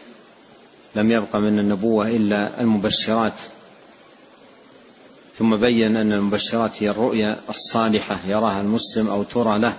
لم 0.95 1.11
يبق 1.11 1.37
من 1.37 1.59
النبوة 1.59 2.09
إلا 2.09 2.61
المبشرات. 2.61 3.35
ثم 5.39 5.57
بين 5.57 5.97
أن 5.97 6.13
المبشرات 6.13 6.83
هي 6.83 6.91
الرؤيا 6.91 7.37
الصالحة 7.49 8.19
يراها 8.29 8.61
المسلم 8.61 9.09
أو 9.09 9.23
ترى 9.23 9.59
له. 9.59 9.75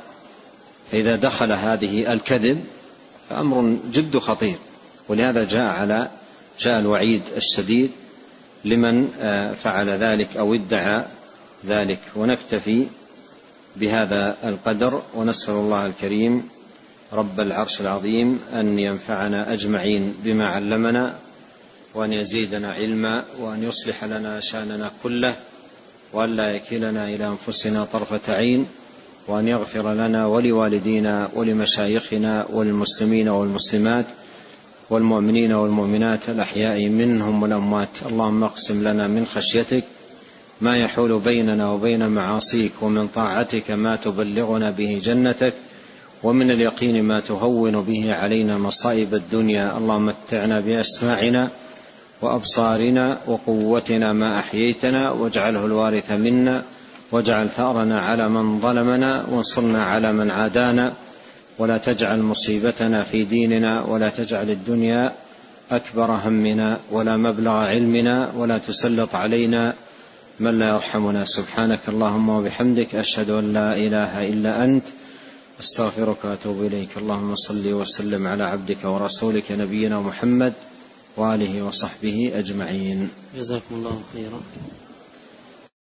فإذا 0.92 1.16
دخل 1.16 1.52
هذه 1.52 2.14
الكذب 2.14 2.64
فأمر 3.30 3.78
جد 3.94 4.18
خطير. 4.18 4.56
ولهذا 5.10 5.44
جاء 5.44 5.66
على 5.68 6.10
جاء 6.60 6.80
الوعيد 6.80 7.22
الشديد. 7.38 7.92
لمن 8.66 9.10
آه، 9.20 9.54
فعل 9.54 9.90
ذلك 9.90 10.38
أو 10.38 10.54
ادعى 10.54 11.06
ذلك. 11.68 12.00
ونكتفي 12.16 12.88
بهذا 13.76 14.36
القدر 14.44 15.02
ونسأل 15.16 15.54
الله 15.54 15.86
الكريم 15.86 16.50
رب 17.14 17.40
العرش 17.40 17.82
العظيم 17.82 18.40
أن 18.54 18.80
ينفعنا 18.80 19.54
أجمعين 19.54 20.14
بما 20.24 20.48
علمنا 20.48 21.16
وأن 21.94 22.14
يزيدنا 22.14 22.70
علما 22.70 23.26
وأن 23.40 23.64
يصلح 23.64 24.04
لنا 24.04 24.40
شأننا 24.40 24.92
كله 25.04 25.36
وأن 26.14 26.36
لا 26.36 26.52
يكلنا 26.52 27.06
إلى 27.06 27.28
أنفسنا 27.28 27.86
طرفة 27.94 28.34
عين 28.34 28.68
وأن 29.28 29.48
يغفر 29.48 29.94
لنا 29.94 30.26
ولوالدينا 30.26 31.30
ولمشايخنا 31.34 32.48
وللمسلمين 32.50 33.30
والمسلمات 33.30 34.06
والمؤمنين 34.92 35.52
والمؤمنات 35.54 36.30
الأحياء 36.30 36.90
منهم 36.90 37.44
والأموات. 37.44 37.90
اللهم 38.06 38.44
اقسم 38.44 38.88
لنا 38.88 39.08
من 39.08 39.26
خشيتك 39.26 39.84
ما 40.62 40.78
يحول 40.78 41.20
بيننا 41.20 41.72
وبين 41.72 42.08
معاصيك 42.08 42.72
ومن 42.82 43.08
طاعتك 43.08 43.72
ما 43.72 43.96
تبلغنا 43.96 44.72
به 44.72 45.02
جنتك 45.04 45.54
ومن 46.24 46.52
اليقين 46.52 47.04
ما 47.04 47.20
تهون 47.20 47.82
به 47.82 48.02
علينا 48.14 48.58
مصائب 48.58 49.16
الدنيا. 49.16 49.78
اللهم 49.78 50.06
متعنا 50.06 50.62
بأسماعنا 50.62 51.52
وأبصارنا 52.22 53.18
وقوتنا 53.28 54.14
ما 54.14 54.40
أحييتنا 54.40 55.12
واجعله 55.12 55.66
الوارث 55.66 56.12
منا 56.12 56.64
واجعل 57.12 57.50
ثأرنا 57.50 57.98
على 58.04 58.30
من 58.30 58.60
ظلمنا 58.60 59.26
وانصرنا 59.32 59.84
على 59.84 60.14
من 60.14 60.32
عادانا. 60.32 60.94
ولا 61.62 61.78
تجعل 61.78 62.22
مصيبتنا 62.22 63.04
في 63.04 63.24
ديننا 63.24 63.86
ولا 63.86 64.10
تجعل 64.10 64.50
الدنيا 64.50 65.14
أكبر 65.72 66.16
همنا 66.16 66.80
ولا 66.92 67.18
مبلغ 67.18 67.52
علمنا 67.52 68.34
ولا 68.36 68.58
تسلط 68.58 69.16
علينا 69.16 69.74
من 70.40 70.60
لا 70.60 70.70
يرحمنا. 70.70 71.26
سبحانك 71.26 71.90
اللهم 71.90 72.30
وبحمدك 72.30 72.96
أشهد 72.96 73.30
أن 73.30 73.54
لا 73.54 73.70
إله 73.78 74.12
إلا 74.34 74.64
أنت 74.64 74.84
أستغفرك 75.62 76.26
وأتوب 76.26 76.66
إليك. 76.66 76.98
اللهم 76.98 77.36
صل 77.36 77.74
وسلم 77.74 78.28
على 78.28 78.44
عبدك 78.44 78.82
ورسولك 78.86 79.52
نبينا 79.52 80.02
محمد 80.02 80.54
وآله 81.18 81.62
وصحبه 81.62 82.32
أجمعين. 82.36 83.10
جزاكم 83.38 83.76
الله 83.76 84.02
خيرا. 84.14 84.40